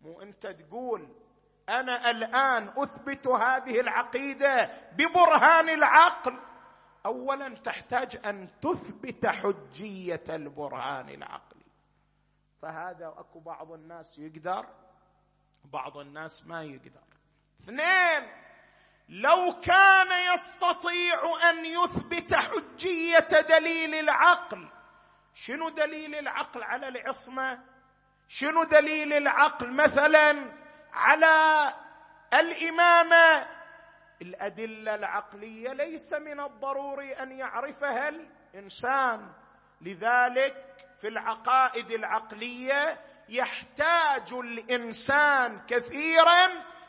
مو 0.00 0.22
أنت 0.22 0.46
تقول 0.46 1.08
أنا 1.68 2.10
الآن 2.10 2.72
أثبت 2.76 3.26
هذه 3.26 3.80
العقيدة 3.80 4.70
ببرهان 4.92 5.68
العقل؟ 5.68 6.36
اولا 7.06 7.54
تحتاج 7.54 8.20
أن 8.26 8.48
تثبت 8.62 9.26
حجية 9.26 10.24
البرهان 10.28 11.08
العقلي. 11.08 11.64
فهذا 12.62 13.14
أكو 13.18 13.40
بعض 13.40 13.72
الناس 13.72 14.18
يقدر 14.18 14.66
بعض 15.64 15.96
الناس 15.96 16.46
ما 16.46 16.62
يقدر. 16.62 17.04
اثنين 17.60 18.30
لو 19.08 19.60
كان 19.62 20.34
يستطيع 20.34 21.50
أن 21.50 21.64
يثبت 21.64 22.34
حجية 22.34 23.40
دليل 23.40 23.94
العقل 23.94 24.68
شنو 25.34 25.68
دليل 25.68 26.14
العقل 26.14 26.62
على 26.62 26.88
العصمة؟ 26.88 27.64
شنو 28.28 28.64
دليل 28.64 29.12
العقل 29.12 29.72
مثلا 29.72 30.52
على 30.92 31.74
الإمامة 32.34 33.46
الأدلة 34.22 34.94
العقلية 34.94 35.72
ليس 35.72 36.12
من 36.12 36.40
الضروري 36.40 37.12
أن 37.12 37.32
يعرفها 37.32 38.08
الإنسان. 38.08 39.32
لذلك 39.80 40.56
في 41.00 41.08
العقائد 41.08 41.90
العقلية 41.90 43.00
يحتاج 43.28 44.32
الإنسان 44.32 45.60
كثيرا 45.68 46.46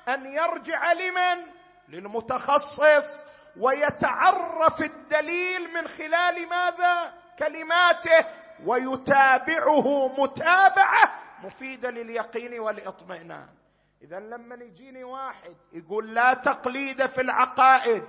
أن 0.08 0.26
يرجع 0.26 0.94
لمن؟ 0.94 1.46
للمتخصص 1.90 3.26
ويتعرف 3.58 4.82
الدليل 4.82 5.74
من 5.74 5.88
خلال 5.88 6.50
ماذا؟ 6.50 7.14
كلماته 7.40 8.26
ويتابعه 8.66 10.08
متابعة 10.22 11.22
مفيدة 11.44 11.90
لليقين 11.90 12.60
والإطمئنان. 12.60 13.61
إذا 14.02 14.20
لما 14.20 14.56
يجيني 14.56 15.04
واحد 15.04 15.56
يقول 15.74 16.14
لا 16.14 16.34
تقليد 16.34 17.06
في 17.06 17.22
العقائد 17.22 18.04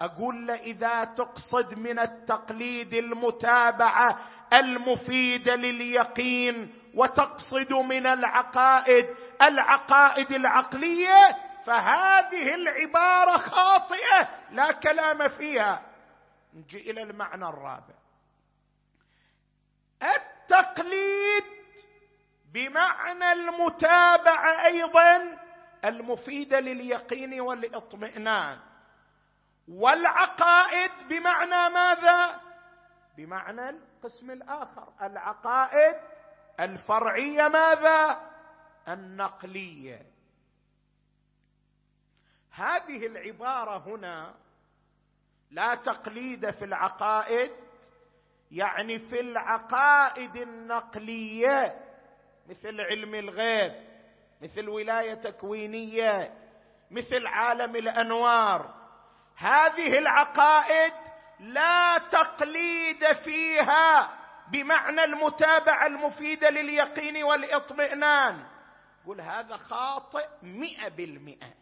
أقول 0.00 0.46
له 0.46 0.54
إذا 0.54 1.04
تقصد 1.04 1.78
من 1.78 1.98
التقليد 1.98 2.94
المتابعة 2.94 4.18
المفيده 4.52 5.54
لليقين 5.56 6.74
وتقصد 6.94 7.72
من 7.72 8.06
العقائد 8.06 9.06
العقائد 9.42 10.32
العقلية 10.32 11.36
فهذه 11.64 12.54
العبارة 12.54 13.36
خاطئة 13.38 14.28
لا 14.50 14.72
كلام 14.72 15.28
فيها. 15.28 15.82
نجي 16.54 16.90
إلى 16.90 17.02
المعنى 17.02 17.44
الرابع. 17.48 17.94
التقليد 20.02 21.44
بمعنى 22.52 23.32
المتابعة 23.32 24.66
أيضا 24.66 25.38
المفيدة 25.84 26.60
لليقين 26.60 27.40
والاطمئنان. 27.40 28.58
والعقائد 29.68 30.90
بمعنى 31.08 31.74
ماذا؟ 31.74 32.40
بمعنى 33.16 33.70
القسم 33.70 34.30
الآخر. 34.30 34.92
العقائد 35.02 35.96
الفرعية 36.60 37.48
ماذا؟ 37.48 38.30
النقلية. 38.88 40.12
هذه 42.50 43.06
العبارة 43.06 43.78
هنا 43.78 44.34
لا 45.50 45.74
تقليد 45.74 46.50
في 46.50 46.64
العقائد 46.64 47.50
يعني 48.50 48.98
في 48.98 49.20
العقائد 49.20 50.36
النقلية. 50.36 51.87
مثل 52.48 52.80
علم 52.80 53.14
الغيب 53.14 53.72
مثل 54.40 54.68
ولاية 54.68 55.14
تكوينية 55.14 56.34
مثل 56.90 57.26
عالم 57.26 57.76
الأنوار. 57.76 58.74
هذه 59.36 59.98
العقائد 59.98 60.92
لا 61.40 61.98
تقليد 61.98 63.12
فيها 63.12 64.18
بمعنى 64.52 65.04
المتابعة 65.04 65.86
المفيدة 65.86 66.50
لليقين 66.50 67.24
والاطمئنان. 67.24 68.46
قل 69.06 69.20
هذا 69.20 69.56
خاطئ 69.56 70.26
مئة 70.42 70.88
بالمئة. 70.88 71.54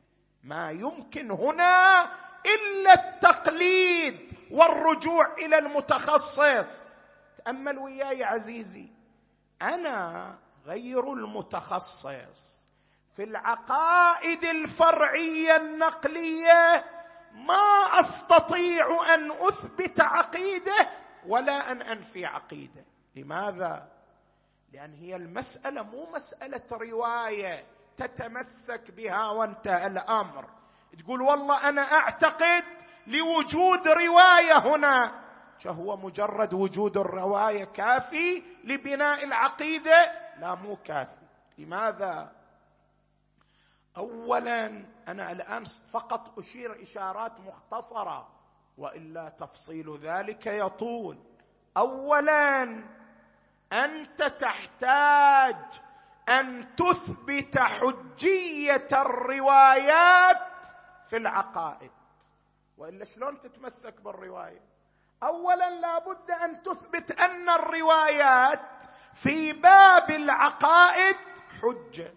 ما 0.43 0.70
يمكن 0.70 1.30
هنا 1.30 2.03
إلا 2.47 2.95
التقليد 2.95 4.32
والرجوع 4.51 5.34
إلى 5.39 5.59
المتخصص. 5.59 6.87
تأمل 7.45 7.78
وياي 7.78 8.24
عزيزي 8.24 8.89
أنا 9.62 10.39
غير 10.66 11.12
المتخصص. 11.12 12.66
في 13.12 13.24
العقائد 13.24 14.44
الفرعية 14.44 15.56
النقلية 15.56 16.84
ما 17.32 18.00
أستطيع 18.00 19.14
أن 19.14 19.30
أثبت 19.30 20.00
عقيدة 20.00 20.90
ولا 21.26 21.72
أن 21.72 21.82
أنفي 21.82 22.26
عقيدة. 22.26 22.84
لماذا؟ 23.16 23.88
لأن 24.72 24.94
هي 24.94 25.16
المسألة 25.16 25.82
مو 25.82 26.06
مسألة 26.10 26.62
رواية 26.72 27.66
تتمسك 27.96 28.90
بها 28.90 29.30
وانتهى 29.30 29.86
الأمر. 29.86 30.50
تقول 30.98 31.22
والله 31.22 31.68
أنا 31.68 31.82
أعتقد 31.82 32.64
لوجود 33.06 33.88
رواية 33.88 34.58
هنا 34.58 35.26
فهو 35.60 35.96
مجرد 35.96 36.54
وجود 36.54 36.96
الرواية 36.96 37.64
كافي 37.64 38.42
لبناء 38.64 39.24
العقيدة 39.24 40.26
لا 40.39 40.55
مو 40.55 40.76
كافي. 40.76 41.26
لماذا؟ 41.59 42.32
اولا 43.97 44.66
أنا 45.09 45.32
الآن 45.32 45.64
فقط 45.93 46.39
أشير 46.39 46.82
إشارات 46.82 47.41
مختصرة 47.41 48.28
وإلا 48.78 49.28
تفصيل 49.28 49.99
ذلك 49.99 50.47
يطول. 50.47 51.18
اولا 51.76 52.62
أنت 53.72 54.22
تحتاج 54.22 55.57
أن 56.28 56.76
تثبت 56.76 57.59
حجية 57.59 58.89
الروايات 58.93 60.66
في 61.07 61.16
العقائد. 61.16 61.91
وإلا 62.78 63.05
شلون 63.05 63.41
تتمسك 63.41 64.01
بالرواية؟ 64.01 64.62
اولا 65.22 65.70
لابد 65.80 66.30
أن 66.30 66.62
تثبت 66.62 67.20
أن 67.20 67.49
الروايات 67.49 68.82
في 69.16 69.52
باب 69.52 70.10
العقائد 70.10 71.16
حجة. 71.62 72.14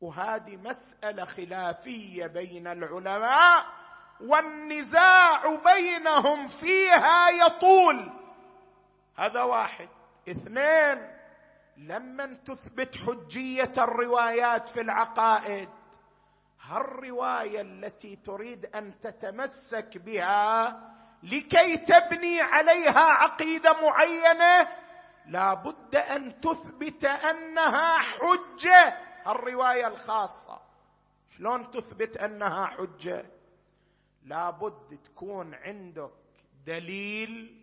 وهذه 0.00 0.56
مسألة 0.56 1.24
خلافية 1.24 2.26
بين 2.26 2.66
العلماء 2.66 3.66
والنزاع 4.20 5.54
بينهم 5.54 6.48
فيها 6.48 7.30
يطول. 7.30 8.10
هذا 9.16 9.42
واحد. 9.42 9.88
اثنين 10.28 11.20
لما 11.76 12.38
تثبت 12.44 12.96
حجية 12.96 13.72
الروايات 13.78 14.68
في 14.68 14.80
العقائد 14.80 15.68
هالرواية 16.62 17.60
التي 17.60 18.16
تريد 18.16 18.66
أن 18.66 19.00
تتمسك 19.00 19.98
بها 19.98 20.80
لكي 21.22 21.76
تبني 21.76 22.40
عليها 22.40 23.00
عقيدة 23.00 23.72
معينة 23.72 24.68
لا 25.26 25.54
بد 25.54 25.96
أن 25.96 26.40
تثبت 26.40 27.04
أنها 27.04 27.98
حجة. 27.98 28.98
الرواية 29.26 29.86
الخاصة. 29.86 30.60
شلون 31.28 31.70
تثبت 31.70 32.16
أنها 32.16 32.66
حجة؟ 32.66 33.26
لابد 34.24 34.98
تكون 35.04 35.54
عندك 35.54 36.10
دليل 36.66 37.60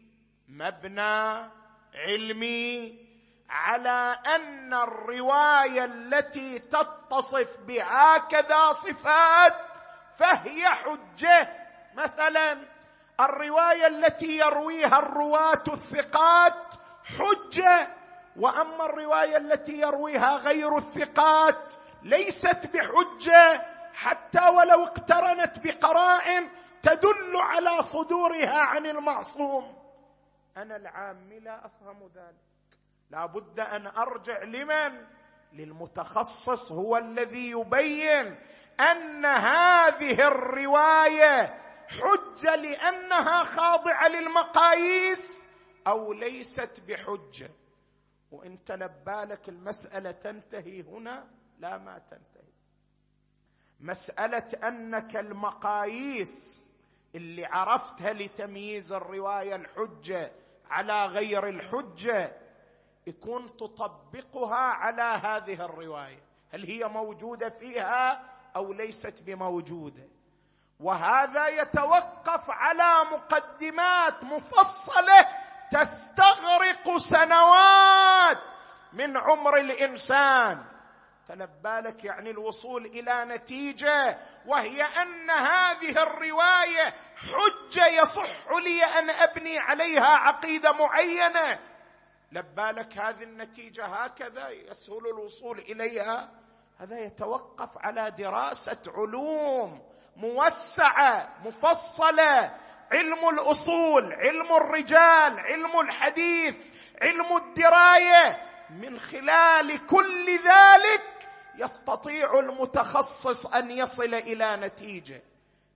مبنى 0.47 1.51
علمي 1.95 3.07
على 3.49 4.19
أن 4.35 4.73
الرواية 4.73 5.85
التي 5.85 6.59
تتصف 6.59 7.57
بهكذا 7.67 8.71
صفات 8.71 9.55
فهي 10.15 10.67
حجة. 10.69 11.67
مثلا 11.95 12.57
الرواية 13.19 13.87
التي 13.87 14.37
يرويها 14.37 14.99
الرواة 14.99 15.63
الثقات 15.67 16.73
حجة 17.19 17.87
وأما 18.35 18.85
الرواية 18.85 19.37
التي 19.37 19.79
يرويها 19.79 20.37
غير 20.37 20.77
الثقات 20.77 21.73
ليست 22.03 22.67
بحجة 22.73 23.65
حتى 23.93 24.47
ولو 24.47 24.83
اقترنت 24.83 25.59
بقرائن 25.59 26.49
تدل 26.83 27.35
على 27.35 27.83
صدورها 27.83 28.59
عن 28.59 28.85
المعصوم. 28.85 29.77
أنا 30.57 30.75
العام 30.75 31.33
لا 31.33 31.65
أفهم 31.65 32.11
ذلك. 32.15 32.47
لا 33.09 33.25
بد 33.25 33.59
أن 33.59 33.87
أرجع 33.87 34.43
لمن؟ 34.43 35.05
للمتخصص 35.53 36.71
هو 36.71 36.97
الذي 36.97 37.51
يبين 37.51 38.39
أن 38.79 39.25
هذه 39.25 40.27
الرواية 40.27 41.61
حجة 41.87 42.55
لأنها 42.55 43.43
خاضعة 43.43 44.07
للمقاييس. 44.07 45.46
أو 45.87 46.13
ليست 46.13 46.81
بحجة. 46.87 47.51
وانت 48.31 48.71
لبالك 48.71 49.49
المسألة 49.49 50.11
تنتهي 50.11 50.81
هنا 50.81 51.27
لا 51.59 51.77
ما 51.77 51.99
تنتهي. 51.99 52.51
مسألة 53.79 54.67
أنك 54.67 55.15
المقاييس 55.17 56.67
اللي 57.15 57.45
عرفتها 57.45 58.13
لتمييز 58.13 58.93
الرواية 58.93 59.55
الحجة 59.55 60.31
على 60.69 61.05
غير 61.05 61.47
الحجة 61.49 62.37
يكون 63.07 63.57
تطبقها 63.57 64.55
على 64.57 65.01
هذه 65.01 65.65
الرواية. 65.65 66.23
هل 66.49 66.63
هي 66.65 66.87
موجودة 66.87 67.49
فيها 67.49 68.29
أو 68.55 68.73
ليست 68.73 69.21
بموجودة؟ 69.21 70.07
وهذا 70.79 71.47
يتوقف 71.47 72.49
على 72.49 73.09
مقدمات 73.11 74.23
مفصلة 74.23 75.46
تستغرق 75.71 76.97
سنوات 76.97 78.37
من 78.93 79.17
عمر 79.17 79.57
الإنسان. 79.57 80.65
فلبى 81.27 81.79
لك 81.89 82.03
يعني 82.03 82.29
الوصول 82.29 82.85
إلى 82.85 83.25
نتيجة 83.25 84.19
وهي 84.45 84.83
أن 84.83 85.29
هذه 85.29 86.03
الرواية 86.03 86.93
حجة 87.15 87.87
يصح 87.87 88.51
لي 88.63 88.83
أن 88.83 89.09
أبني 89.09 89.59
عليها 89.59 90.07
عقيدة 90.07 90.71
معينة. 90.71 91.59
لبى 92.31 92.61
لك 92.61 92.97
هذه 92.97 93.23
النتيجة 93.23 93.85
هكذا 93.85 94.49
يسهل 94.49 95.07
الوصول 95.07 95.59
إليها. 95.59 96.29
هذا 96.79 96.99
يتوقف 96.99 97.77
على 97.77 98.11
دراسة 98.11 98.81
علوم 98.87 99.81
موسعة 100.15 101.33
مفصلة 101.45 102.57
علم 102.91 103.29
الأصول 103.29 104.13
علم 104.13 104.51
الرجال 104.51 105.39
علم 105.39 105.79
الحديث 105.79 106.55
علم 107.01 107.37
الدراية. 107.37 108.43
من 108.69 108.99
خلال 108.99 109.85
كل 109.85 110.25
ذلك 110.29 111.29
يستطيع 111.55 112.39
المتخصص 112.39 113.45
أن 113.45 113.71
يصل 113.71 114.13
إلى 114.13 114.55
نتيجة. 114.55 115.23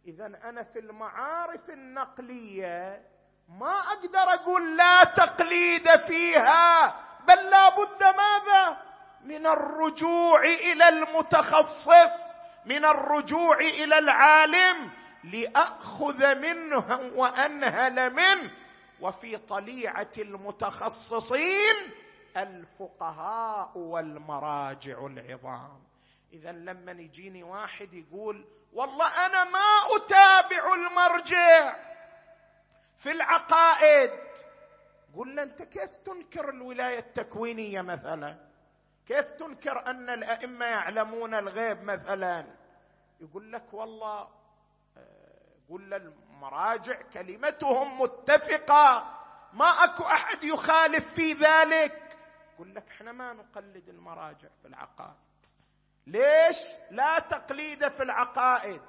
اذا 0.07 0.25
أنا 0.25 0.63
في 0.63 0.79
المعارف 0.79 1.69
النقلية 1.69 3.01
ما 3.59 3.79
أقدر 3.79 4.33
أقول 4.33 4.77
لا 4.77 5.03
تقليد 5.03 5.95
فيها 5.95 6.95
بل 7.27 7.49
لا 7.51 7.69
بد 7.69 8.03
ماذا؟ 8.03 8.77
من 9.23 9.47
الرجوع 9.47 10.43
إلى 10.43 10.89
المتخصص 10.89 12.11
من 12.65 12.85
الرجوع 12.85 13.57
إلى 13.57 13.99
العالم. 13.99 14.91
لأخذ 15.23 16.35
منه 16.35 17.11
وأنهل 17.15 18.13
منه. 18.13 18.51
وفي 19.01 19.37
طليعة 19.37 20.11
المتخصصين 20.17 21.75
الفقهاء 22.37 23.77
والمراجع 23.77 25.05
العظام. 25.05 25.83
اذا 26.33 26.51
لما 26.51 26.91
يجيني 26.91 27.43
واحد 27.43 27.93
يقول 27.93 28.45
والله 28.73 29.25
أنا 29.25 29.43
ما 29.43 29.95
أتابع 29.95 30.73
المرجع 30.73 31.75
في 32.97 33.11
العقائد. 33.11 34.11
قلنا 35.15 35.43
أنت 35.43 35.61
كيف 35.61 35.97
تنكر 35.97 36.49
الولاية 36.49 36.99
التكوينية 36.99 37.81
مثلا؟ 37.81 38.37
كيف 39.07 39.31
تنكر 39.31 39.85
أن 39.87 40.09
الأئمة 40.09 40.65
يعلمون 40.65 41.33
الغيب 41.33 41.83
مثلا؟ 41.83 42.45
يقول 43.19 43.51
لك 43.51 43.73
والله 43.73 44.27
قل 45.71 45.93
المراجع 45.93 47.01
كلمتهم 47.01 48.01
متفقة. 48.01 49.17
ما 49.53 49.65
أكو 49.65 50.03
أحد 50.03 50.43
يخالف 50.43 51.13
في 51.13 51.33
ذلك. 51.33 52.17
يقول 52.53 52.75
لك 52.75 52.87
إحنا 52.87 53.11
ما 53.11 53.33
نقلد 53.33 53.89
المراجع 53.89 54.47
في 54.61 54.67
العقائد. 54.67 55.15
ليش 56.07 56.57
لا 56.91 57.19
تقليد 57.19 57.87
في 57.87 58.03
العقائد؟ 58.03 58.81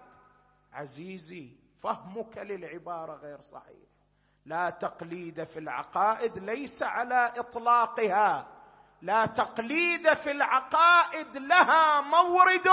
عزيزي 0.73 1.57
فهمك 1.83 2.39
للعبارة 2.39 3.17
غير 3.17 3.41
صحيح. 3.41 3.89
لا 4.47 4.71
تقليد 4.71 5.45
في 5.45 5.59
العقائد 5.59 6.39
ليس 6.39 6.83
على 6.83 7.33
إطلاقها. 7.37 8.47
لا 9.03 9.27
تقليد 9.27 10.15
في 10.15 10.31
العقائد 10.31 11.37
لها 11.37 12.01
مورد 12.01 12.69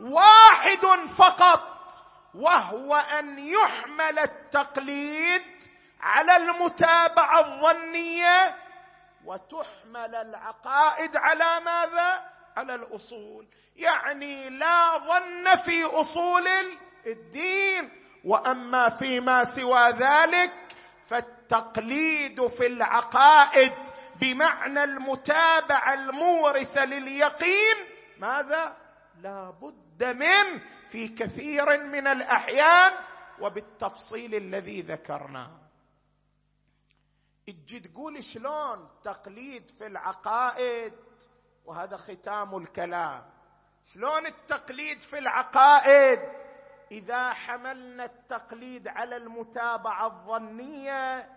واحد 0.00 1.06
فقط. 1.08 1.75
وهو 2.36 2.94
أن 2.96 3.38
يحمل 3.38 4.18
التقليد 4.18 5.42
على 6.00 6.36
المتابعة 6.36 7.40
الظنية 7.40 8.56
وتحمل 9.24 10.14
العقائد 10.14 11.16
على 11.16 11.60
ماذا؟ 11.64 12.30
على 12.56 12.74
الأصول. 12.74 13.46
يعني 13.76 14.50
لا 14.50 14.98
ظن 14.98 15.56
في 15.56 15.84
أصول 15.84 16.48
الدين 17.06 18.02
وأما 18.24 18.90
فيما 18.90 19.44
سوى 19.44 19.90
ذلك 19.90 20.52
فالتقليد 21.10 22.46
في 22.46 22.66
العقائد 22.66 23.72
بمعنى 24.20 24.84
المتابعة 24.84 25.94
المورثة 25.94 26.84
لليقين 26.84 27.76
ماذا؟ 28.18 28.76
لا 29.22 29.50
بد 29.50 29.85
منه 30.02 30.60
في 30.90 31.08
كثير 31.08 31.84
من 31.84 32.06
الأحيان 32.06 32.92
وبالتفصيل 33.40 34.34
الذي 34.34 34.80
ذكرناه. 34.80 35.58
تجي 37.46 37.80
تقول 37.80 38.24
شلون 38.24 38.88
تقليد 39.02 39.68
في 39.70 39.86
العقائد؟ 39.86 40.92
وهذا 41.64 41.96
ختام 41.96 42.56
الكلام. 42.56 43.30
شلون 43.84 44.26
التقليد 44.26 45.02
في 45.02 45.18
العقائد؟ 45.18 46.20
إذا 46.90 47.32
حملنا 47.32 48.04
التقليد 48.04 48.88
على 48.88 49.16
المتابعة 49.16 50.06
الظنية 50.06 51.36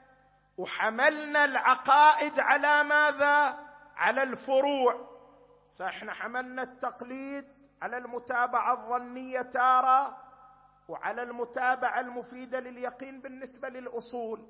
وحملنا 0.57 1.45
العقائد 1.45 2.39
على 2.39 2.83
ماذا؟ 2.83 3.65
على 3.95 4.23
الفروع. 4.23 5.09
إحنا 5.81 6.13
حملنا 6.13 6.61
التقليد 6.63 7.58
على 7.81 7.97
المتابعة 7.97 8.73
الظنية 8.73 9.41
تاره 9.41 10.17
وعلى 10.87 11.23
المتابعة 11.23 11.99
المفيدة 11.99 12.59
لليقين 12.59 13.21
بالنسبة 13.21 13.69
للأصول. 13.69 14.47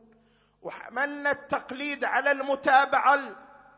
وحملنا 0.61 1.31
التقليد 1.31 2.03
على 2.03 2.31
المتابعة 2.31 3.19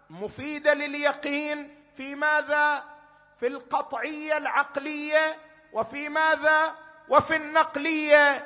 المفيدة 0.10 0.74
لليقين 0.74 1.76
في 1.98 2.16
ماذا؟ 2.16 2.84
في 3.40 3.48
القطعية 3.48 4.38
العقلية 4.38 5.36
وفي 5.74 6.10
ماذا؟ 6.10 6.76
وفي 7.10 7.36
النقلية. 7.36 8.46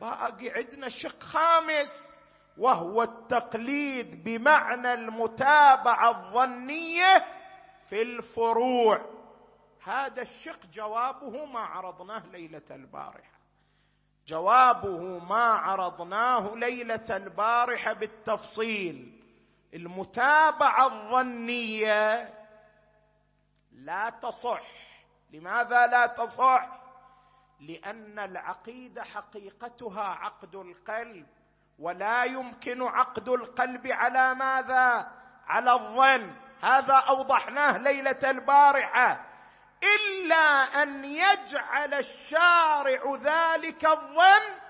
باقي 0.00 0.50
عندنا 0.50 0.88
شق 0.88 1.22
خامس 1.22 2.18
وهو 2.58 3.02
التقليد 3.02 4.24
بمعنى 4.24 4.94
المتابعة 4.94 6.10
الظنية 6.10 7.24
في 7.88 8.02
الفروع. 8.02 9.21
هذا 9.84 10.22
الشق 10.22 10.66
جوابه 10.66 11.44
ما 11.44 11.60
عرضناه 11.60 12.26
ليلة 12.26 12.62
البارحة. 12.70 13.32
جوابه 14.26 15.18
ما 15.18 15.44
عرضناه 15.44 16.54
ليلة 16.54 17.04
البارحة 17.10 17.92
بالتفصيل. 17.92 19.22
المتابعة 19.74 20.86
الظنية 20.86 22.34
لا 23.72 24.10
تصح. 24.10 24.62
لماذا 25.30 25.86
لا 25.86 26.06
تصح؟ 26.06 26.68
لأن 27.60 28.18
العقيدة 28.18 29.02
حقيقتها 29.02 30.02
عقد 30.02 30.54
القلب 30.54 31.26
ولا 31.78 32.24
يمكن 32.24 32.82
عقد 32.82 33.28
القلب 33.28 33.86
على 33.86 34.34
ماذا؟ 34.34 35.12
على 35.46 35.72
الظن. 35.72 36.36
هذا 36.60 36.94
أوضحناه 36.94 37.78
ليلة 37.78 38.30
البارحة. 38.30 39.31
إلا 39.82 40.82
أن 40.82 41.04
يجعل 41.04 41.94
الشارع 41.94 43.16
ذلك 43.22 43.84
الظن 43.84 44.62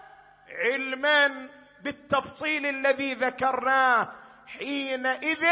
علما 0.48 1.48
بالتفصيل 1.82 2.66
الذي 2.66 3.14
ذكرناه. 3.14 4.12
حينئذ 4.46 5.46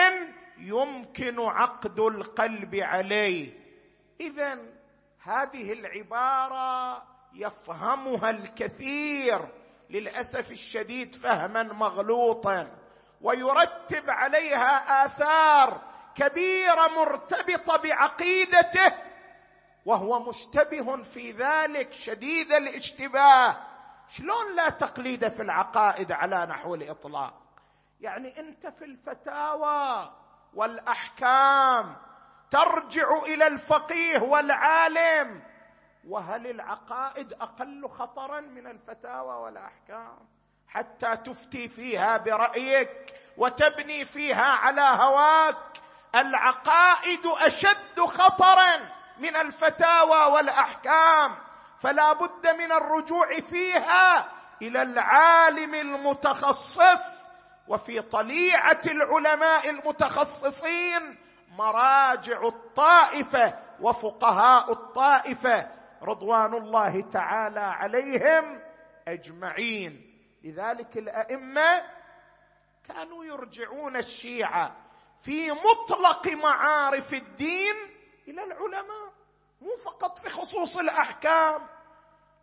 يمكن 0.58 1.40
عقد 1.40 2.00
القلب 2.00 2.74
عليه. 2.74 3.60
اذا 4.20 4.58
هذه 5.22 5.72
العبارة 5.72 7.02
يفهمها 7.34 8.30
الكثير 8.30 9.48
للأسف 9.90 10.50
الشديد 10.50 11.14
فهما 11.14 11.62
مغلوطا 11.62 12.76
ويرتب 13.20 14.10
عليها 14.10 15.04
آثار 15.06 15.82
كبيرة 16.14 16.88
مرتبطة 16.88 17.76
بعقيدته 17.76 18.92
وهو 19.86 20.20
مشتبه 20.28 21.02
في 21.02 21.30
ذلك 21.30 21.92
شديد 21.92 22.52
الاشتباه. 22.52 23.56
شلون 24.08 24.56
لا 24.56 24.68
تقليد 24.68 25.28
في 25.28 25.42
العقائد 25.42 26.12
على 26.12 26.46
نحو 26.46 26.74
الإطلاق؟ 26.74 27.34
يعني 28.00 28.38
أنت 28.40 28.66
في 28.66 28.84
الفتاوى 28.84 30.12
والأحكام 30.54 31.96
ترجع 32.50 33.22
إلى 33.22 33.46
الفقيه 33.46 34.18
والعالم. 34.18 35.42
وهل 36.08 36.46
العقائد 36.46 37.32
أقل 37.32 37.88
خطرا 37.88 38.40
من 38.40 38.66
الفتاوى 38.66 39.34
والأحكام؟ 39.34 40.28
حتى 40.68 41.16
تفتي 41.16 41.68
فيها 41.68 42.16
برأيك 42.16 43.14
وتبني 43.36 44.04
فيها 44.04 44.46
على 44.52 44.80
هواك. 44.80 45.80
العقائد 46.14 47.26
أشد 47.26 48.00
خطرا. 48.00 48.99
من 49.20 49.36
الفتاوى 49.36 50.32
والأحكام 50.32 51.34
فلا 51.78 52.12
بد 52.12 52.46
من 52.58 52.72
الرجوع 52.72 53.40
فيها 53.40 54.28
إلى 54.62 54.82
العالم 54.82 55.74
المتخصص 55.74 57.30
وفي 57.68 58.00
طليعة 58.00 58.80
العلماء 58.86 59.70
المتخصصين 59.70 61.18
مراجع 61.48 62.42
الطائفة 62.42 63.58
وفقهاء 63.80 64.72
الطائفة 64.72 65.70
رضوان 66.02 66.54
الله 66.54 67.00
تعالى 67.00 67.60
عليهم 67.60 68.60
أجمعين. 69.08 70.06
لذلك 70.44 70.96
الأئمة 70.96 71.82
كانوا 72.88 73.24
يرجعون 73.24 73.96
الشيعة 73.96 74.76
في 75.20 75.50
مطلق 75.52 76.28
معارف 76.28 77.14
الدين 77.14 77.74
إلى 78.28 78.44
العلماء. 78.44 79.09
مو 79.60 79.76
فقط 79.84 80.18
في 80.18 80.28
خصوص 80.28 80.76
الأحكام. 80.76 81.66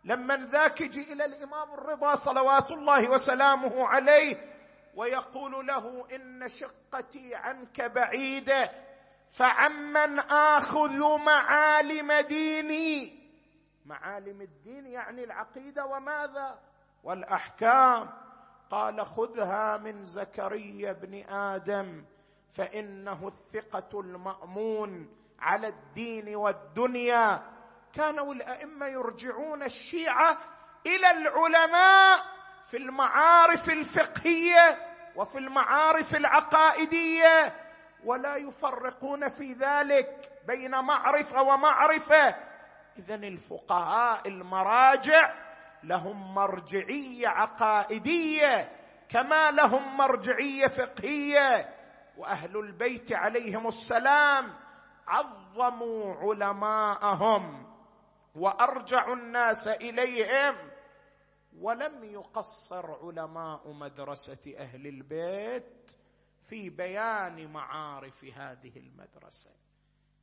لما 0.04 0.36
ذاك 0.36 0.80
يجي 0.80 1.12
إلى 1.12 1.24
الإمام 1.24 1.74
الرضا 1.74 2.14
صلوات 2.16 2.70
الله 2.70 3.10
وسلامه 3.10 3.86
عليه 3.86 4.54
ويقول 4.94 5.66
له 5.66 6.06
إن 6.14 6.48
شقتي 6.48 7.34
عنك 7.34 7.80
بعيدة 7.80 8.72
فعمن 9.30 10.18
آخذ 10.30 11.18
معالم 11.18 12.12
ديني. 12.12 13.18
معالم 13.86 14.40
الدين 14.40 14.86
يعني 14.86 15.24
العقيدة 15.24 15.86
وماذا؟ 15.86 16.58
والأحكام. 17.04 18.10
قال 18.70 19.06
خذها 19.06 19.76
من 19.76 20.04
زكريا 20.04 20.92
بن 20.92 21.14
آدم 21.28 22.04
فإنه 22.52 23.28
الثقة 23.28 24.00
المأمون. 24.00 25.17
على 25.40 25.68
الدين 25.68 26.36
والدنيا. 26.36 27.42
كانوا 27.94 28.34
الأئمة 28.34 28.86
يرجعون 28.86 29.62
الشيعة 29.62 30.38
إلى 30.86 31.10
العلماء 31.10 32.24
في 32.66 32.76
المعارف 32.76 33.68
الفقهية 33.68 34.78
وفي 35.16 35.38
المعارف 35.38 36.16
العقائدية 36.16 37.54
ولا 38.04 38.36
يفرقون 38.36 39.28
في 39.28 39.52
ذلك 39.52 40.32
بين 40.46 40.70
معرفة 40.70 41.42
ومعرفة. 41.42 42.36
اذا 42.98 43.14
الفقهاء 43.14 44.28
المراجع 44.28 45.34
لهم 45.82 46.34
مرجعية 46.34 47.28
عقائدية 47.28 48.72
كما 49.08 49.50
لهم 49.50 49.96
مرجعية 49.96 50.66
فقهية. 50.66 51.74
وأهل 52.16 52.56
البيت 52.56 53.12
عليهم 53.12 53.68
السلام 53.68 54.67
عظموا 55.08 56.14
علماءهم 56.14 57.74
وارجعوا 58.34 59.14
الناس 59.14 59.68
إليهم 59.68 60.54
ولم 61.58 62.04
يقصر 62.04 63.06
علماء 63.06 63.72
مدرسة 63.72 64.54
أهل 64.58 64.86
البيت 64.86 65.90
في 66.42 66.70
بيان 66.70 67.52
معارف 67.52 68.24
هذه 68.24 68.76
المدرسة. 68.76 69.50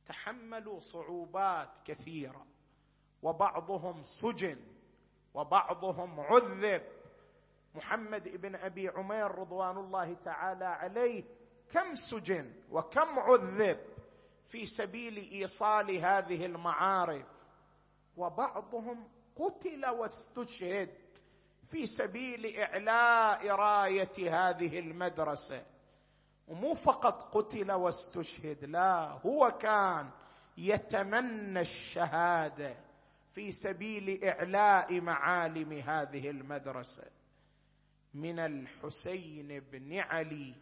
تحملوا 0.06 0.80
صعوبات 0.80 1.68
كثيرة 1.84 2.46
وبعضهم 3.22 4.02
سجن 4.02 4.58
وبعضهم 5.34 6.20
عذب. 6.20 6.82
محمد 7.74 8.28
بن 8.28 8.54
أبي 8.54 8.88
عمير 8.88 9.30
رضوان 9.30 9.76
الله 9.76 10.14
تعالى 10.14 10.64
عليه 10.64 11.24
كم 11.70 11.94
سجن 11.94 12.52
وكم 12.70 13.18
عذب؟ 13.18 13.95
في 14.48 14.66
سبيل 14.66 15.16
إيصال 15.16 15.90
هذه 15.90 16.46
المعارف. 16.46 17.26
وبعضهم 18.16 19.08
قتل 19.36 19.86
واستشهد 19.86 20.90
في 21.68 21.86
سبيل 21.86 22.56
إعلاء 22.56 23.48
راية 23.48 24.12
هذه 24.18 24.78
المدرسة. 24.78 25.66
ومو 26.48 26.74
فقط 26.74 27.22
قتل 27.36 27.72
واستشهد 27.72 28.64
لا 28.64 29.18
هو 29.26 29.50
كان 29.50 30.10
يتمنى 30.58 31.60
الشهادة 31.60 32.76
في 33.32 33.52
سبيل 33.52 34.24
إعلاء 34.24 35.00
معالم 35.00 35.72
هذه 35.72 36.30
المدرسة. 36.30 37.04
من 38.14 38.38
الحسين 38.38 39.60
بن 39.60 39.98
علي 39.98 40.54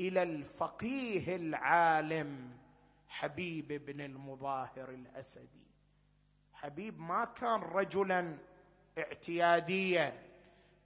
إلى 0.00 0.22
الفقيه 0.22 1.36
العالم. 1.36 2.58
حبيب 3.08 3.68
بن 3.68 4.00
المظاهر 4.00 4.90
الأسدي. 4.90 5.66
حبيب 6.54 6.98
ما 7.00 7.24
كان 7.24 7.60
رجلا 7.60 8.38
اعتياديا 8.98 10.22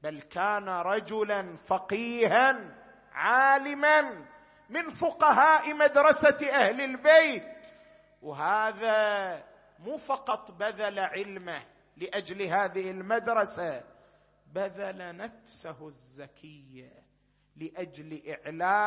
بل 0.02 0.20
كان 0.20 0.68
رجلا 0.68 1.56
فقيها 1.56 2.74
عالما 3.12 4.26
من 4.70 4.90
فقهاء 4.90 5.74
مدرسة 5.74 6.50
أهل 6.50 6.80
البيت. 6.80 7.66
وهذا 8.22 9.44
مو 9.78 9.96
فقط 9.96 10.50
بذل 10.50 10.98
علمه 10.98 11.64
لأجل 11.96 12.42
هذه 12.42 12.90
المدرسة 12.90 13.84
بذل 14.46 15.16
نفسه 15.16 15.88
الزكية 15.88 17.02
لأجل 17.56 18.22
اعلاء 18.30 18.78